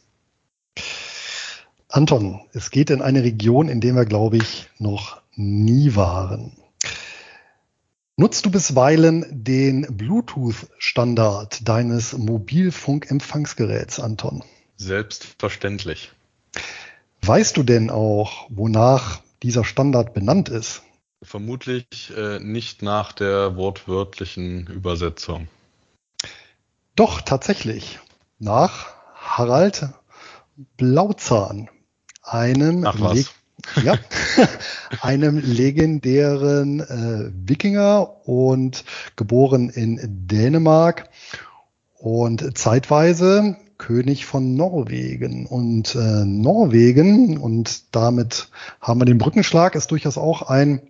[1.88, 6.52] Anton, es geht in eine Region, in der wir, glaube ich, noch nie waren.
[8.16, 14.42] Nutzt du bisweilen den Bluetooth-Standard deines Mobilfunkempfangsgeräts, Anton?
[14.76, 16.10] Selbstverständlich.
[17.22, 20.82] Weißt du denn auch, wonach dieser Standard benannt ist?
[21.22, 25.48] Vermutlich äh, nicht nach der wortwörtlichen Übersetzung.
[26.94, 27.98] Doch, tatsächlich.
[28.38, 29.88] Nach Harald
[30.76, 31.68] Blauzahn,
[32.22, 33.24] einem, Le
[33.82, 33.98] ja,
[35.00, 38.84] einem legendären äh, Wikinger und
[39.16, 39.98] geboren in
[40.28, 41.08] Dänemark
[41.98, 45.46] und zeitweise König von Norwegen.
[45.46, 48.50] Und äh, Norwegen, und damit
[48.80, 50.82] haben wir den Brückenschlag, ist durchaus auch ein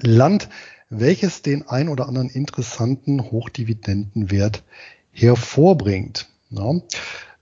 [0.00, 0.48] Land,
[0.90, 4.62] welches den ein oder anderen interessanten Hochdividendenwert
[5.10, 6.28] hervorbringt.
[6.50, 6.72] Ja.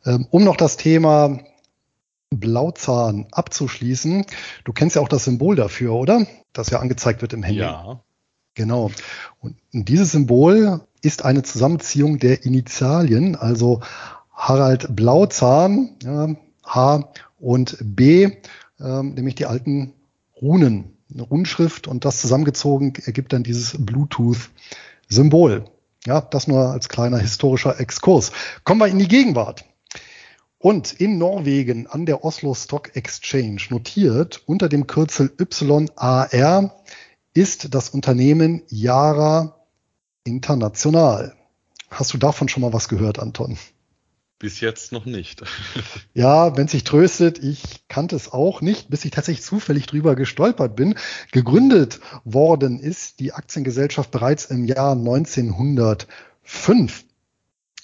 [0.05, 1.39] Ähm, um noch das Thema
[2.31, 4.25] Blauzahn abzuschließen,
[4.65, 6.27] du kennst ja auch das Symbol dafür, oder?
[6.53, 7.61] Das ja angezeigt wird im Handy.
[7.61, 8.01] Ja.
[8.55, 8.91] Genau.
[9.41, 13.81] Und dieses Symbol ist eine Zusammenziehung der Initialien, also
[14.33, 16.35] Harald Blauzahn, ja,
[16.65, 18.31] H und B,
[18.81, 19.95] ähm, nämlich die alten
[20.41, 25.65] Runen, eine Runenschrift und das zusammengezogen ergibt dann dieses Bluetooth-Symbol.
[26.05, 28.33] Ja, das nur als kleiner historischer Exkurs.
[28.65, 29.65] Kommen wir in die Gegenwart.
[30.59, 36.85] Und in Norwegen an der Oslo Stock Exchange notiert unter dem Kürzel YAR
[37.35, 39.57] ist das Unternehmen Yara
[40.25, 41.35] International.
[41.91, 43.59] Hast du davon schon mal was gehört, Anton?
[44.43, 45.45] Bis jetzt noch nicht.
[46.14, 50.74] ja, wenn sich tröstet, ich kannte es auch nicht, bis ich tatsächlich zufällig drüber gestolpert
[50.74, 50.97] bin.
[51.30, 57.05] Gegründet worden ist die Aktiengesellschaft bereits im Jahr 1905.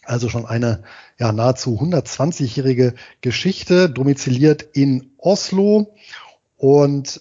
[0.03, 0.83] Also schon eine
[1.17, 5.95] ja, nahezu 120-jährige Geschichte, domiziliert in Oslo
[6.57, 7.21] und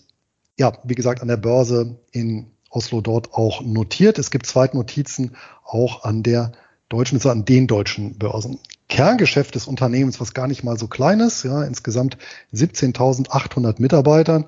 [0.58, 4.18] ja, wie gesagt, an der Börse in Oslo dort auch notiert.
[4.18, 6.54] Es gibt Zweitnotizen auch an der
[6.90, 8.58] deutschen, also an den deutschen Börsen.
[8.90, 12.18] Kerngeschäft des Unternehmens, was gar nicht mal so klein ist, ja, insgesamt
[12.54, 14.46] 17.800 Mitarbeitern,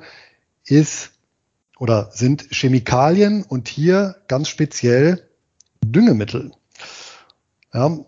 [0.65, 1.11] ist
[1.77, 5.27] oder sind Chemikalien und hier ganz speziell
[5.83, 6.51] Düngemittel.
[7.73, 7.99] Ja,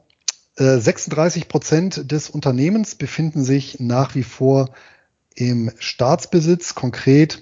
[0.57, 4.69] 36 äh, Prozent des Unternehmens befinden sich nach wie vor
[5.33, 6.75] im Staatsbesitz.
[6.75, 7.41] Konkret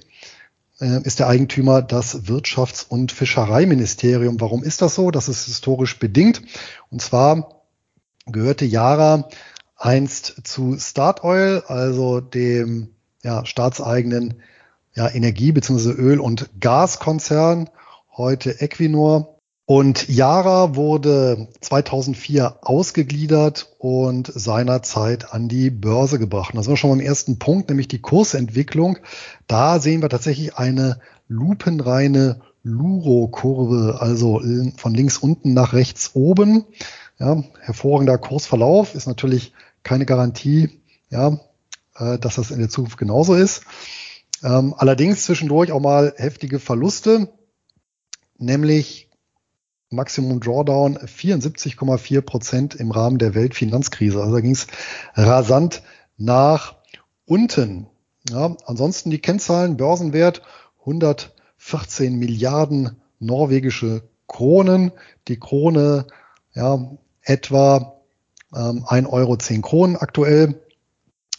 [0.79, 4.39] äh, ist der Eigentümer das Wirtschafts- und Fischereiministerium.
[4.39, 5.11] Warum ist das so?
[5.11, 6.41] Das ist historisch bedingt.
[6.89, 7.58] Und zwar
[8.31, 9.27] gehörte Yara
[9.75, 12.89] einst zu Statoil, also dem
[13.23, 14.41] ja, staatseigenen
[14.95, 15.91] ja, Energie- bzw.
[15.91, 17.69] Öl- und Gaskonzern,
[18.15, 19.35] heute Equinor.
[19.65, 26.53] Und Yara wurde 2004 ausgegliedert und seinerzeit an die Börse gebracht.
[26.53, 28.97] Und das war schon beim ersten Punkt, nämlich die Kursentwicklung.
[29.45, 34.41] Da sehen wir tatsächlich eine lupenreine Luro-Kurve, also
[34.77, 36.65] von links unten nach rechts oben.
[37.19, 39.51] Ja, hervorragender Kursverlauf ist natürlich
[39.83, 41.39] keine Garantie, ja,
[41.95, 43.63] äh, dass das in der Zukunft genauso ist.
[44.41, 47.27] Ähm, allerdings zwischendurch auch mal heftige Verluste,
[48.37, 49.09] nämlich
[49.89, 54.21] Maximum Drawdown 74,4 Prozent im Rahmen der Weltfinanzkrise.
[54.21, 54.67] Also da ging es
[55.15, 55.81] rasant
[56.17, 56.77] nach
[57.25, 57.87] unten.
[58.29, 60.41] Ja, ansonsten die Kennzahlen, Börsenwert
[60.81, 64.91] 114 Milliarden norwegische Kronen.
[65.27, 66.05] Die Krone
[66.53, 66.77] ja,
[67.29, 68.01] etwa
[68.55, 70.61] ähm, 1 Euro 10 Kronen aktuell.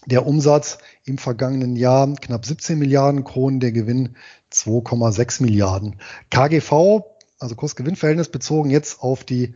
[0.07, 4.17] Der Umsatz im vergangenen Jahr knapp 17 Milliarden Kronen, der Gewinn
[4.53, 5.97] 2,6 Milliarden.
[6.31, 7.03] KGV,
[7.39, 9.55] also Kursgewinnverhältnis bezogen jetzt auf die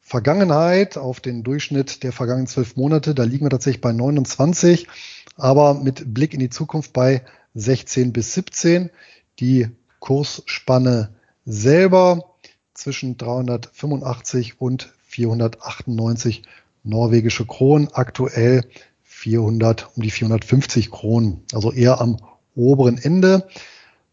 [0.00, 4.86] Vergangenheit, auf den Durchschnitt der vergangenen zwölf Monate, da liegen wir tatsächlich bei 29,
[5.36, 8.90] aber mit Blick in die Zukunft bei 16 bis 17.
[9.40, 12.36] Die Kursspanne selber
[12.72, 16.42] zwischen 385 und 498
[16.82, 18.64] norwegische Kronen, aktuell
[19.02, 22.18] 400, um die 450 Kronen, also eher am
[22.54, 23.48] oberen Ende.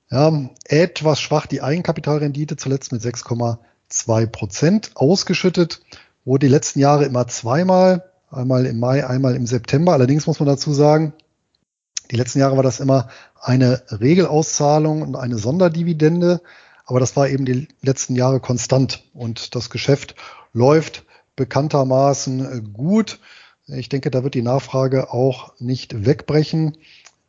[0.10, 4.92] Ja, etwas schwach die Eigenkapitalrendite, zuletzt mit 6,2 Prozent.
[4.96, 5.82] Ausgeschüttet
[6.26, 9.92] Wurde die letzten Jahre immer zweimal, einmal im Mai, einmal im September.
[9.92, 11.14] Allerdings muss man dazu sagen,
[12.12, 13.10] die letzten Jahre war das immer
[13.42, 16.42] eine Regelauszahlung und eine Sonderdividende.
[16.86, 20.16] Aber das war eben die letzten Jahre konstant und das Geschäft
[20.54, 23.20] läuft bekanntermaßen gut.
[23.68, 26.78] Ich denke, da wird die Nachfrage auch nicht wegbrechen.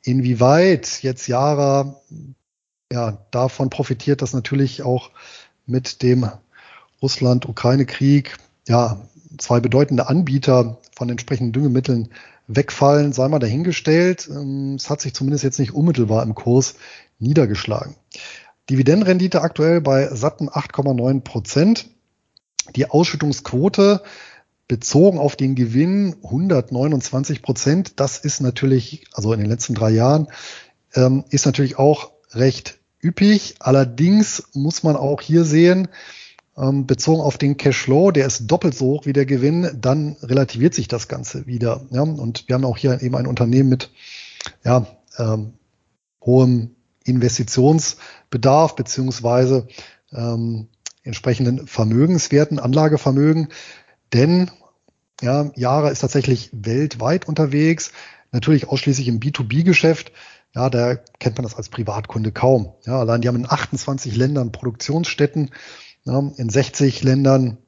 [0.02, 2.00] Inwieweit jetzt Jara
[2.92, 5.10] ja, davon profitiert, dass natürlich auch
[5.66, 6.28] mit dem
[7.00, 8.36] Russland-Ukraine-Krieg
[8.68, 9.00] ja
[9.38, 12.10] zwei bedeutende Anbieter von entsprechenden Düngemitteln
[12.46, 14.28] wegfallen, sei mal dahingestellt.
[14.30, 16.74] Ähm, es hat sich zumindest jetzt nicht unmittelbar im Kurs
[17.18, 17.96] niedergeschlagen.
[18.70, 21.88] Dividendenrendite aktuell bei satten 8,9 Prozent.
[22.76, 24.02] Die Ausschüttungsquote
[24.68, 28.00] bezogen auf den Gewinn 129 Prozent.
[28.00, 30.28] Das ist natürlich, also in den letzten drei Jahren,
[30.94, 33.56] ähm, ist natürlich auch recht üppig.
[33.60, 35.88] Allerdings muss man auch hier sehen,
[36.56, 40.74] ähm, bezogen auf den Cashflow, der ist doppelt so hoch wie der Gewinn, dann relativiert
[40.74, 41.82] sich das Ganze wieder.
[41.90, 42.02] Ja?
[42.02, 43.90] Und wir haben auch hier eben ein Unternehmen mit
[44.64, 44.86] ja,
[45.18, 45.54] ähm,
[46.22, 49.68] hohem Investitionsbedarf beziehungsweise
[50.12, 50.68] ähm,
[51.04, 53.48] entsprechenden Vermögenswerten, Anlagevermögen.
[54.12, 54.50] Denn
[55.20, 57.92] ja, Yara ist tatsächlich weltweit unterwegs,
[58.32, 60.12] natürlich ausschließlich im B2B-Geschäft.
[60.54, 62.74] Ja, da kennt man das als Privatkunde kaum.
[62.84, 65.50] Ja, allein die haben in 28 Ländern Produktionsstätten,
[66.04, 67.58] ja, in 60 Ländern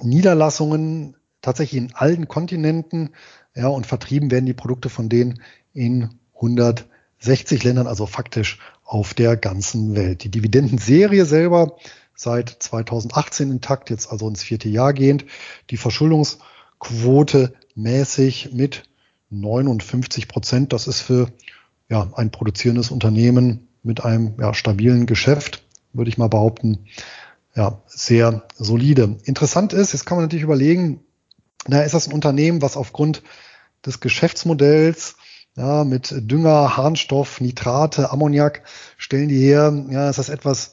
[0.00, 3.10] Niederlassungen, tatsächlich in allen Kontinenten.
[3.54, 5.42] Ja, und vertrieben werden die Produkte von denen
[5.72, 10.24] in 160 Ländern, also faktisch auf der ganzen Welt.
[10.24, 11.76] Die Dividendenserie selber
[12.18, 15.24] seit 2018 intakt, jetzt also ins vierte Jahr gehend.
[15.70, 18.82] Die Verschuldungsquote mäßig mit
[19.30, 20.72] 59 Prozent.
[20.72, 21.30] Das ist für
[21.88, 25.62] ja, ein produzierendes Unternehmen mit einem ja, stabilen Geschäft,
[25.92, 26.86] würde ich mal behaupten,
[27.54, 29.16] ja, sehr solide.
[29.22, 31.00] Interessant ist, jetzt kann man natürlich überlegen,
[31.68, 33.22] na, ist das ein Unternehmen, was aufgrund
[33.86, 35.14] des Geschäftsmodells
[35.56, 38.62] ja, mit Dünger, Harnstoff, Nitrate, Ammoniak
[38.96, 40.72] stellen die her, ja, ist das etwas,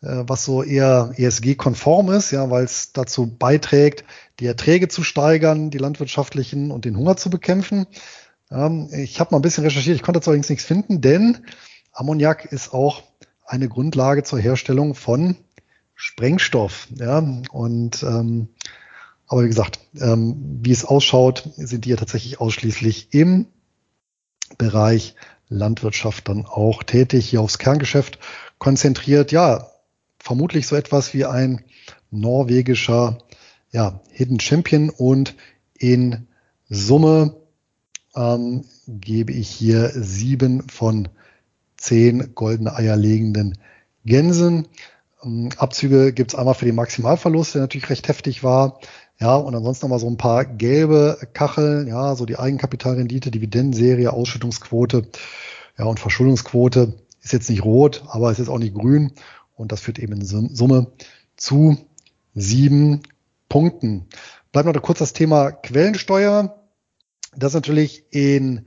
[0.00, 4.04] was so eher ESG-konform ist, ja, weil es dazu beiträgt,
[4.38, 7.86] die Erträge zu steigern, die landwirtschaftlichen und den Hunger zu bekämpfen.
[8.50, 11.38] Ähm, ich habe mal ein bisschen recherchiert, ich konnte dazu allerdings nichts finden, denn
[11.92, 13.02] Ammoniak ist auch
[13.44, 15.36] eine Grundlage zur Herstellung von
[15.94, 16.88] Sprengstoff.
[16.94, 17.18] Ja,
[17.50, 18.48] und ähm,
[19.26, 23.46] aber wie gesagt, ähm, wie es ausschaut, sind die ja tatsächlich ausschließlich im
[24.58, 25.14] Bereich
[25.48, 28.18] Landwirtschaft dann auch tätig, hier aufs Kerngeschäft
[28.58, 29.30] konzentriert.
[29.30, 29.70] Ja,
[30.22, 31.64] vermutlich so etwas wie ein
[32.10, 33.18] norwegischer
[33.72, 35.34] ja, Hidden Champion und
[35.74, 36.28] in
[36.68, 37.36] Summe
[38.14, 41.08] ähm, gebe ich hier sieben von
[41.76, 43.58] zehn goldene Eier legenden
[44.04, 44.68] Gänsen.
[45.24, 48.80] Ähm, Abzüge gibt's einmal für den Maximalverlust, der natürlich recht heftig war.
[49.18, 55.08] Ja, und ansonsten nochmal so ein paar gelbe Kacheln, ja, so die Eigenkapitalrendite, Dividendenserie, Ausschüttungsquote,
[55.78, 59.12] ja, und Verschuldungsquote ist jetzt nicht rot, aber es ist auch nicht grün.
[59.60, 60.90] Und das führt eben in Summe
[61.36, 61.76] zu
[62.34, 63.02] sieben
[63.50, 64.06] Punkten.
[64.52, 66.64] Bleibt noch kurz das Thema Quellensteuer.
[67.36, 68.66] Das ist natürlich in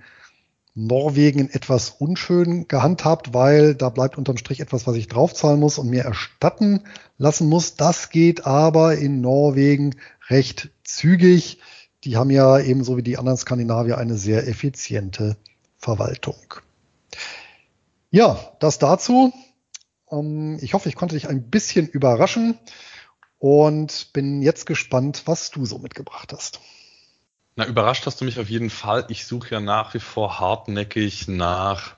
[0.76, 5.90] Norwegen etwas unschön gehandhabt, weil da bleibt unterm Strich etwas, was ich draufzahlen muss und
[5.90, 6.82] mir erstatten
[7.18, 7.76] lassen muss.
[7.76, 9.96] Das geht aber in Norwegen
[10.30, 11.60] recht zügig.
[12.04, 15.38] Die haben ja ebenso wie die anderen Skandinavier eine sehr effiziente
[15.80, 16.54] Verwaltung.
[18.12, 19.34] Ja, das dazu.
[20.14, 22.58] Ähm, ich hoffe, ich konnte dich ein bisschen überraschen
[23.40, 26.60] und bin jetzt gespannt, was du so mitgebracht hast.
[27.56, 29.06] Na, überrascht hast du mich auf jeden Fall.
[29.10, 31.96] Ich suche ja nach wie vor hartnäckig nach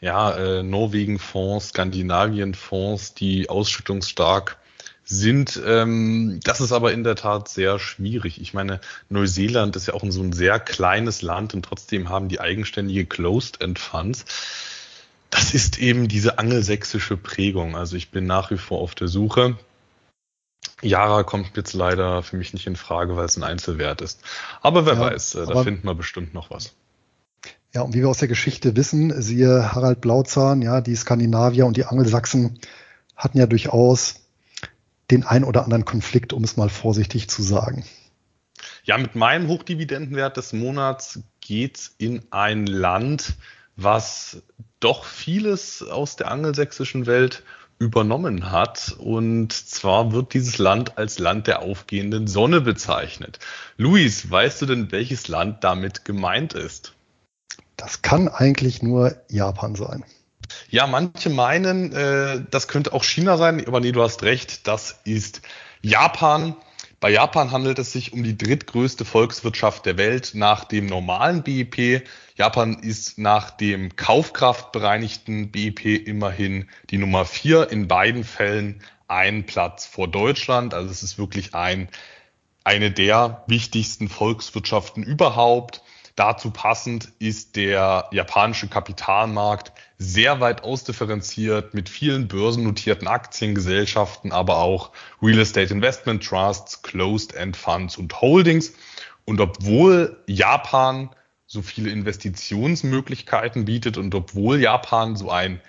[0.00, 4.56] ja, äh, Norwegen-Fonds, Skandinavien-Fonds, die ausschüttungsstark
[5.04, 5.60] sind.
[5.66, 8.40] Ähm, das ist aber in der Tat sehr schwierig.
[8.40, 8.80] Ich meine,
[9.10, 13.78] Neuseeland ist ja auch so ein sehr kleines Land und trotzdem haben die eigenständige Closed-End
[13.78, 14.24] Funds
[15.30, 17.76] das ist eben diese angelsächsische Prägung.
[17.76, 19.56] Also ich bin nach wie vor auf der Suche.
[20.82, 24.22] Yara kommt jetzt leider für mich nicht in Frage, weil es ein Einzelwert ist.
[24.60, 26.74] Aber wer ja, weiß, äh, da finden wir bestimmt noch was.
[27.72, 31.76] Ja, und wie wir aus der Geschichte wissen, siehe Harald Blauzahn, ja, die Skandinavier und
[31.76, 32.58] die Angelsachsen
[33.14, 34.16] hatten ja durchaus
[35.10, 37.84] den ein oder anderen Konflikt, um es mal vorsichtig zu sagen.
[38.84, 43.34] Ja, mit meinem Hochdividendenwert des Monats geht's in ein Land,
[43.76, 44.42] was
[44.80, 47.42] doch vieles aus der angelsächsischen Welt
[47.78, 48.94] übernommen hat.
[48.98, 53.38] Und zwar wird dieses Land als Land der aufgehenden Sonne bezeichnet.
[53.76, 56.94] Luis, weißt du denn, welches Land damit gemeint ist?
[57.76, 60.04] Das kann eigentlich nur Japan sein.
[60.68, 65.00] Ja, manche meinen, äh, das könnte auch China sein, aber nee, du hast recht, das
[65.04, 65.40] ist
[65.80, 66.56] Japan.
[67.00, 72.06] Bei Japan handelt es sich um die drittgrößte Volkswirtschaft der Welt nach dem normalen BIP.
[72.36, 79.86] Japan ist nach dem kaufkraftbereinigten BIP immerhin die Nummer vier, in beiden Fällen ein Platz
[79.86, 80.74] vor Deutschland.
[80.74, 81.88] Also es ist wirklich ein,
[82.64, 85.82] eine der wichtigsten Volkswirtschaften überhaupt.
[86.16, 94.90] Dazu passend ist der japanische Kapitalmarkt sehr weit ausdifferenziert mit vielen börsennotierten Aktiengesellschaften, aber auch
[95.22, 98.74] Real Estate Investment Trusts, Closed End Funds und Holdings.
[99.24, 101.10] Und obwohl Japan
[101.46, 105.60] so viele Investitionsmöglichkeiten bietet und obwohl Japan so ein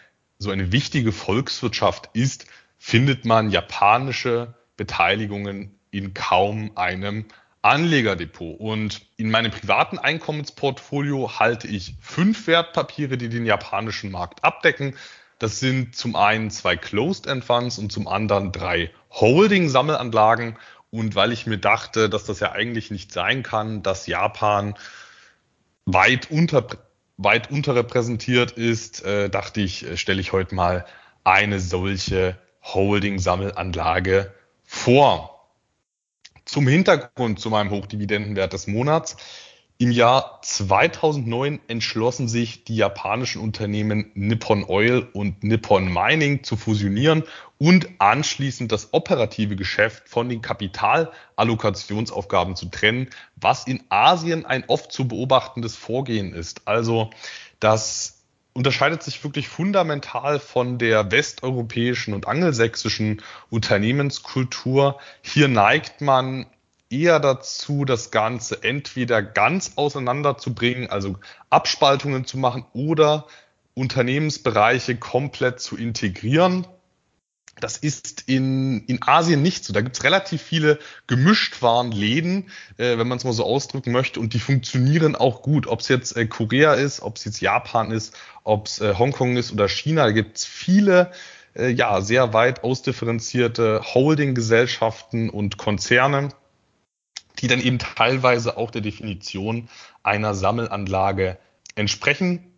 [0.41, 2.47] so eine wichtige Volkswirtschaft ist,
[2.79, 7.25] findet man japanische Beteiligungen in kaum einem
[7.61, 8.59] Anlegerdepot.
[8.59, 14.95] Und in meinem privaten Einkommensportfolio halte ich fünf Wertpapiere, die den japanischen Markt abdecken.
[15.39, 20.57] Das sind zum einen zwei Closed-End Funds und zum anderen drei Holding-Sammelanlagen.
[20.91, 24.75] Und weil ich mir dachte, dass das ja eigentlich nicht sein kann, dass Japan
[25.85, 26.67] weit unter
[27.17, 30.85] weit unterrepräsentiert ist, äh, dachte ich, äh, stelle ich heute mal
[31.23, 34.33] eine solche Holding-Sammelanlage
[34.65, 35.30] vor.
[36.51, 39.15] Zum Hintergrund zu meinem Hochdividendenwert des Monats.
[39.77, 47.23] Im Jahr 2009 entschlossen sich die japanischen Unternehmen Nippon Oil und Nippon Mining zu fusionieren
[47.57, 54.91] und anschließend das operative Geschäft von den Kapitalallokationsaufgaben zu trennen, was in Asien ein oft
[54.91, 56.67] zu beobachtendes Vorgehen ist.
[56.67, 57.11] Also
[57.61, 58.20] das
[58.53, 64.99] unterscheidet sich wirklich fundamental von der westeuropäischen und angelsächsischen Unternehmenskultur.
[65.21, 66.45] Hier neigt man
[66.89, 71.17] eher dazu, das Ganze entweder ganz auseinanderzubringen, also
[71.49, 73.27] Abspaltungen zu machen oder
[73.73, 76.67] Unternehmensbereiche komplett zu integrieren.
[77.61, 79.71] Das ist in, in Asien nicht so.
[79.71, 84.39] Da gibt's relativ viele Gemischtwarenläden, äh, wenn man es mal so ausdrücken möchte, und die
[84.39, 85.67] funktionieren auch gut.
[85.67, 89.37] Ob es jetzt äh, Korea ist, ob es jetzt Japan ist, ob es äh, Hongkong
[89.37, 91.11] ist oder China, da gibt's viele
[91.55, 96.29] äh, ja, sehr weit ausdifferenzierte Holding-Gesellschaften und Konzerne,
[97.39, 99.69] die dann eben teilweise auch der Definition
[100.03, 101.37] einer Sammelanlage
[101.75, 102.50] entsprechen.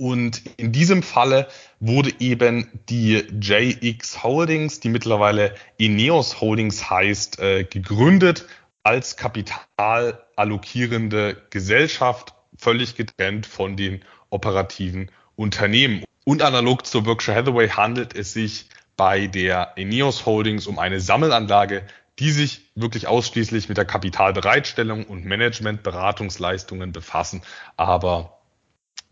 [0.00, 1.46] Und in diesem Falle
[1.78, 8.46] wurde eben die JX Holdings, die mittlerweile Ineos Holdings heißt, äh, gegründet
[8.82, 16.02] als kapitalallokierende Gesellschaft, völlig getrennt von den operativen Unternehmen.
[16.24, 21.82] Und analog zur Berkshire Hathaway handelt es sich bei der Ineos Holdings um eine Sammelanlage,
[22.18, 27.42] die sich wirklich ausschließlich mit der Kapitalbereitstellung und Managementberatungsleistungen befassen,
[27.76, 28.39] aber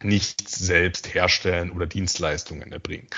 [0.02, 3.08] nicht selbst herstellen oder Dienstleistungen erbringen.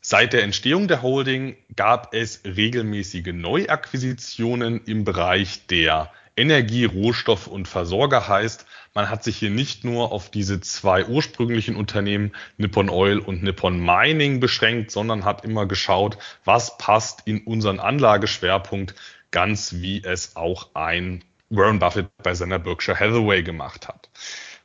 [0.00, 7.66] Seit der Entstehung der Holding gab es regelmäßige Neuakquisitionen im Bereich der Energie, Rohstoff und
[7.66, 13.18] Versorger heißt, man hat sich hier nicht nur auf diese zwei ursprünglichen Unternehmen Nippon Oil
[13.18, 18.94] und Nippon Mining beschränkt, sondern hat immer geschaut, was passt in unseren Anlageschwerpunkt,
[19.30, 24.10] ganz wie es auch ein Warren Buffett bei seiner Berkshire Hathaway gemacht hat.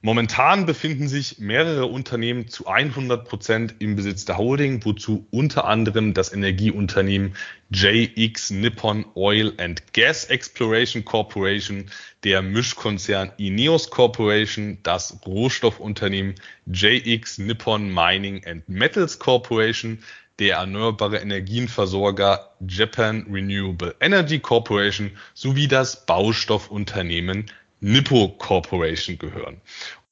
[0.04, 6.16] Momentan befinden sich mehrere Unternehmen zu 100 Prozent im Besitz der Holding, wozu unter anderem
[6.16, 7.36] das Energieunternehmen
[7.70, 11.86] JX Nippon Oil and Gas Exploration Corporation,
[12.24, 16.34] der Mischkonzern Ineos Corporation, das Rohstoffunternehmen
[16.66, 20.00] JX Nippon Mining and Metals Corporation,
[20.40, 27.46] der erneuerbare Energienversorger Japan Renewable Energy Corporation sowie das Baustoffunternehmen
[27.82, 29.60] Nippo Corporation gehören.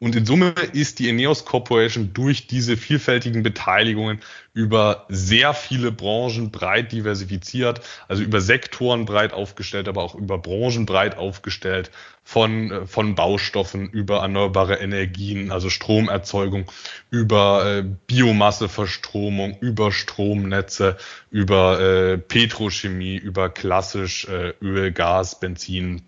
[0.01, 4.21] Und in Summe ist die Eneos Corporation durch diese vielfältigen Beteiligungen
[4.53, 10.85] über sehr viele Branchen breit diversifiziert, also über Sektoren breit aufgestellt, aber auch über Branchen
[10.85, 11.91] breit aufgestellt,
[12.23, 16.71] von, äh, von Baustoffen über erneuerbare Energien, also Stromerzeugung,
[17.09, 20.97] über äh, Biomasseverstromung, über Stromnetze,
[21.29, 26.03] über äh, Petrochemie, über klassisch äh, Öl, Gas, Benzin,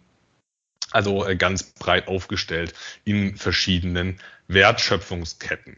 [0.91, 2.73] also äh, ganz breit aufgestellt
[3.03, 5.77] in verschiedenen Wertschöpfungsketten.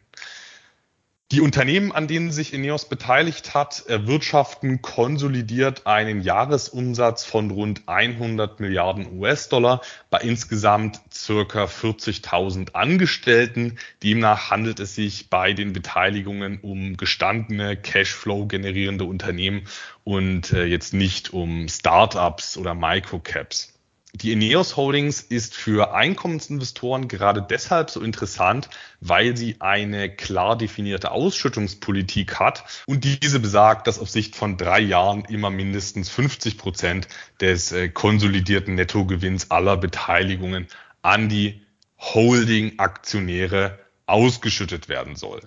[1.33, 8.59] Die Unternehmen, an denen sich Ineos beteiligt hat, erwirtschaften konsolidiert einen Jahresumsatz von rund 100
[8.59, 13.79] Milliarden US-Dollar bei insgesamt circa 40.000 Angestellten.
[14.03, 19.63] Demnach handelt es sich bei den Beteiligungen um gestandene Cashflow generierende Unternehmen
[20.03, 23.72] und äh, jetzt nicht um Startups oder Microcaps.
[24.15, 28.69] Die Ineos Holdings ist für Einkommensinvestoren gerade deshalb so interessant,
[29.01, 34.81] weil sie eine klar definierte Ausschüttungspolitik hat und diese besagt, dass auf Sicht von drei
[34.81, 37.07] Jahren immer mindestens 50 Prozent
[37.41, 40.67] des äh, konsolidierten Nettogewinns aller Beteiligungen
[41.01, 41.65] an die
[41.97, 45.41] Holding-Aktionäre ausgeschüttet werden soll.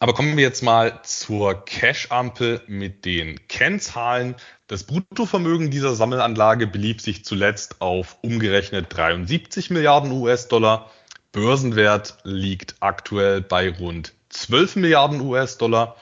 [0.00, 4.36] Aber kommen wir jetzt mal zur Cash-Ampel mit den Kennzahlen.
[4.68, 10.92] Das Bruttovermögen dieser Sammelanlage belief sich zuletzt auf umgerechnet 73 Milliarden US-Dollar.
[11.32, 15.96] Börsenwert liegt aktuell bei rund 12 Milliarden US-Dollar.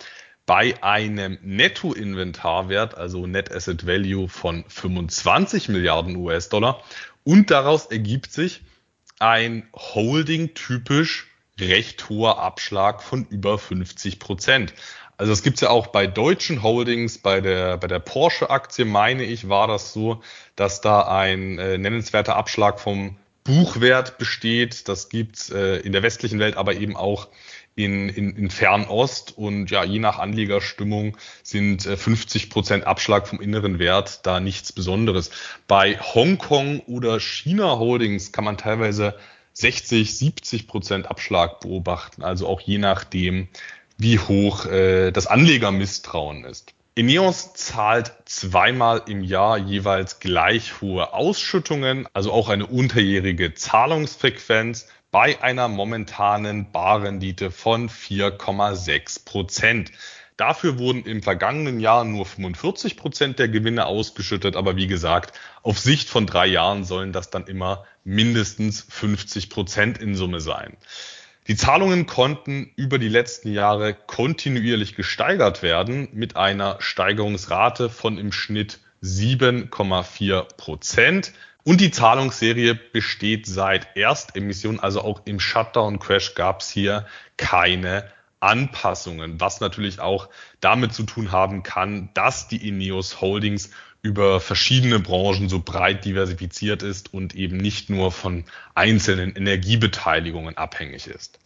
[0.45, 6.83] Bei einem Nettoinventarwert, also Net Asset Value von 25 Milliarden US-Dollar.
[7.25, 8.61] Und daraus ergibt sich
[9.19, 11.26] ein Holding typisch
[11.61, 14.75] recht hoher Abschlag von über 50 Prozent.
[15.17, 19.49] Also es gibt's ja auch bei deutschen Holdings, bei der, bei der Porsche-Aktie, meine ich,
[19.49, 20.23] war das so,
[20.57, 24.89] dass da ein äh, nennenswerter Abschlag vom Buchwert besteht.
[24.89, 27.29] Das gibt's äh, in der westlichen Welt, aber eben auch
[27.75, 29.39] in, in, in Fernost.
[29.39, 34.73] Und ja, je nach Anlegerstimmung sind äh, 50 Prozent Abschlag vom inneren Wert da nichts
[34.73, 35.31] Besonderes.
[35.67, 39.15] Bei Hongkong oder China Holdings kann man teilweise
[39.57, 43.49] 60, 70 Prozent Abschlag beobachten, also auch je nachdem,
[43.97, 46.75] wie hoch äh, das Anlegermisstrauen ist.
[46.95, 55.43] Ineos zahlt zweimal im Jahr jeweils gleich hohe Ausschüttungen, also auch eine unterjährige Zahlungsfrequenz bei
[55.43, 59.93] einer momentanen Barrendite von 4,6 Prozent.
[60.37, 65.79] Dafür wurden im vergangenen Jahr nur 45 Prozent der Gewinne ausgeschüttet, aber wie gesagt, auf
[65.79, 70.77] Sicht von drei Jahren sollen das dann immer mindestens 50 Prozent in Summe sein.
[71.49, 78.33] Die Zahlungen konnten über die letzten Jahre kontinuierlich gesteigert werden mit einer Steigerungsrate von im
[78.33, 81.33] Schnitt 7,4 Prozent.
[81.65, 89.41] Und die Zahlungsserie besteht seit Erstemission, also auch im Shutdown-Crash gab es hier keine Anpassungen,
[89.41, 90.29] was natürlich auch
[90.61, 93.71] damit zu tun haben kann, dass die Ineos Holdings
[94.07, 98.45] über verschiedene Branchen so breit diversifiziert ist und eben nicht nur von
[98.75, 101.41] einzelnen Energiebeteiligungen abhängig ist.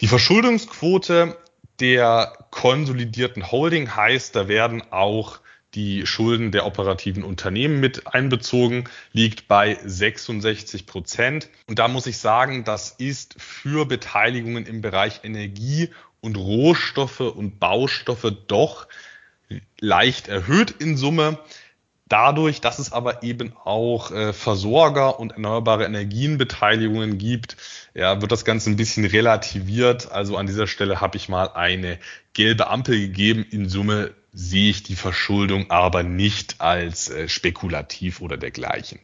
[0.00, 1.36] Die Verschuldungsquote
[1.80, 5.40] der konsolidierten Holding heißt, da werden auch
[5.74, 11.48] die Schulden der operativen Unternehmen mit einbezogen, liegt bei 66 Prozent.
[11.66, 15.88] Und da muss ich sagen, das ist für Beteiligungen im Bereich Energie
[16.20, 18.86] und Rohstoffe und Baustoffe doch
[19.80, 21.38] leicht erhöht in Summe.
[22.12, 27.56] Dadurch, dass es aber eben auch äh, Versorger und erneuerbare Energienbeteiligungen gibt,
[27.94, 30.12] ja, wird das Ganze ein bisschen relativiert.
[30.12, 31.98] Also an dieser Stelle habe ich mal eine
[32.34, 33.46] gelbe Ampel gegeben.
[33.50, 38.98] In Summe sehe ich die Verschuldung aber nicht als äh, spekulativ oder dergleichen.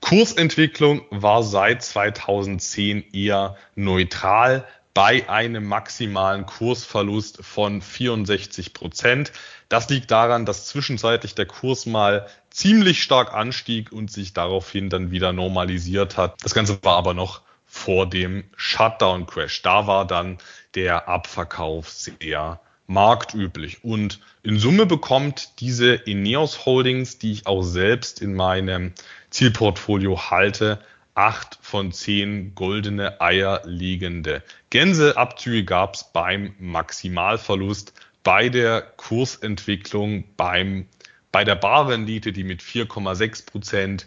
[0.00, 4.66] Kursentwicklung war seit 2010 eher neutral
[4.98, 9.30] bei einem maximalen Kursverlust von 64 Prozent.
[9.68, 15.12] Das liegt daran, dass zwischenzeitlich der Kurs mal ziemlich stark anstieg und sich daraufhin dann
[15.12, 16.34] wieder normalisiert hat.
[16.42, 19.62] Das Ganze war aber noch vor dem Shutdown-Crash.
[19.62, 20.38] Da war dann
[20.74, 23.84] der Abverkauf sehr marktüblich.
[23.84, 28.94] Und in Summe bekommt diese Ineos Holdings, die ich auch selbst in meinem
[29.30, 30.80] Zielportfolio halte,
[31.18, 34.40] acht von zehn goldene Eier liegende
[34.70, 37.92] Gänseabzüge gab es beim Maximalverlust,
[38.22, 40.86] bei der Kursentwicklung, beim,
[41.32, 44.06] bei der Barrendite, die mit 4,6 Prozent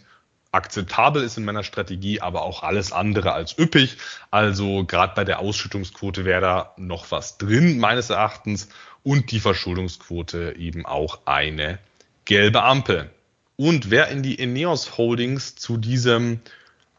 [0.53, 3.97] akzeptabel ist in meiner Strategie, aber auch alles andere als üppig.
[4.29, 8.69] Also gerade bei der Ausschüttungsquote wäre da noch was drin, meines Erachtens.
[9.03, 11.79] Und die Verschuldungsquote eben auch eine
[12.23, 13.09] gelbe Ampel.
[13.57, 16.39] Und wer in die Eneos Holdings zu diesem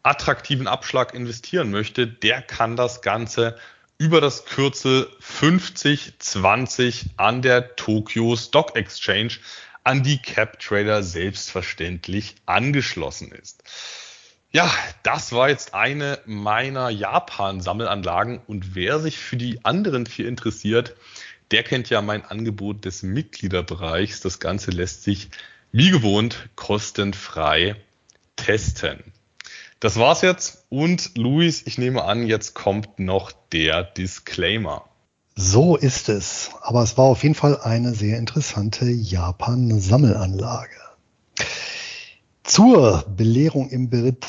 [0.02, 3.56] attraktiven Abschlag investieren möchte, der kann das Ganze
[3.98, 9.34] über das Kürzel 5020 an der Tokyo Stock Exchange
[9.84, 13.62] an die Cap Trader selbstverständlich angeschlossen ist.
[14.50, 14.70] Ja,
[15.02, 20.94] das war jetzt eine meiner Japan-Sammelanlagen und wer sich für die anderen vier interessiert,
[21.52, 24.20] der kennt ja mein Angebot des Mitgliederbereichs.
[24.20, 25.30] Das Ganze lässt sich
[25.70, 27.76] wie gewohnt kostenfrei
[28.36, 29.12] testen.
[29.82, 30.64] Das war's jetzt.
[30.68, 34.84] Und Luis, ich nehme an, jetzt kommt noch der Disclaimer.
[35.34, 36.50] So ist es.
[36.60, 40.76] Aber es war auf jeden Fall eine sehr interessante Japan-Sammelanlage.
[42.44, 44.24] Zur Belehrung im Beritt.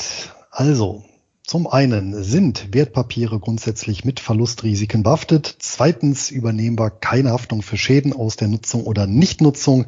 [0.49, 1.03] Also,
[1.45, 5.57] zum einen sind Wertpapiere grundsätzlich mit Verlustrisiken behaftet.
[5.59, 9.85] Zweitens übernehmen wir keine Haftung für Schäden aus der Nutzung oder Nichtnutzung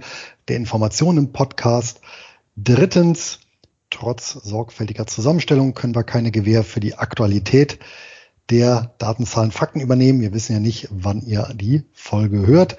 [0.48, 2.02] der Informationen im Podcast.
[2.56, 3.40] Drittens
[3.95, 7.80] Trotz sorgfältiger Zusammenstellung können wir keine Gewähr für die Aktualität
[8.49, 10.19] der Datenzahlen Fakten übernehmen.
[10.19, 12.76] Wir wissen ja nicht, wann ihr die Folge hört.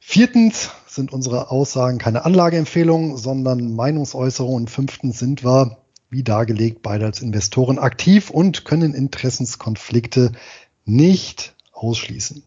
[0.00, 4.66] Viertens sind unsere Aussagen keine Anlageempfehlungen, sondern Meinungsäußerungen.
[4.66, 5.78] Fünftens sind wir,
[6.10, 10.32] wie dargelegt, beide als Investoren aktiv und können Interessenskonflikte
[10.84, 12.42] nicht ausschließen.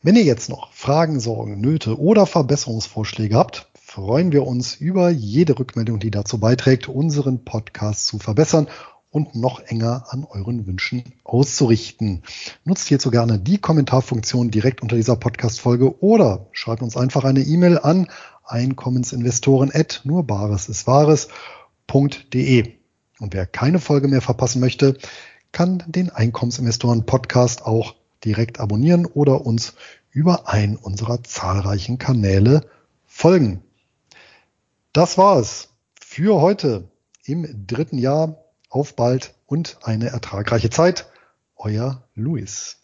[0.00, 5.58] Wenn ihr jetzt noch Fragen, Sorgen, Nöte oder Verbesserungsvorschläge habt, freuen wir uns über jede
[5.58, 8.68] Rückmeldung, die dazu beiträgt, unseren Podcast zu verbessern
[9.10, 12.22] und noch enger an euren Wünschen auszurichten.
[12.64, 17.78] Nutzt hierzu gerne die Kommentarfunktion direkt unter dieser Podcast-Folge oder schreibt uns einfach eine E-Mail
[17.78, 18.08] an
[18.44, 22.72] Einkommensinvestoren at nur Bares ist Wahres.de.
[23.20, 24.96] Und wer keine Folge mehr verpassen möchte,
[25.52, 27.94] kann den Einkommensinvestoren Podcast auch
[28.24, 29.74] direkt abonnieren oder uns
[30.12, 32.62] über einen unserer zahlreichen Kanäle
[33.04, 33.62] folgen.
[34.92, 36.90] Das war es für heute
[37.24, 41.06] im dritten Jahr auf bald und eine ertragreiche Zeit.
[41.56, 42.78] Euer Luis.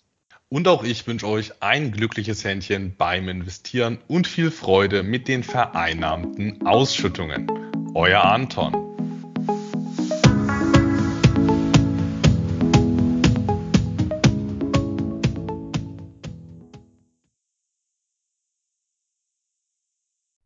[0.49, 5.43] Und auch ich wünsche euch ein glückliches Händchen beim Investieren und viel Freude mit den
[5.43, 7.47] vereinnahmten Ausschüttungen.
[7.95, 8.88] Euer Anton.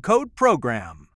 [0.00, 1.08] code PROGRAM.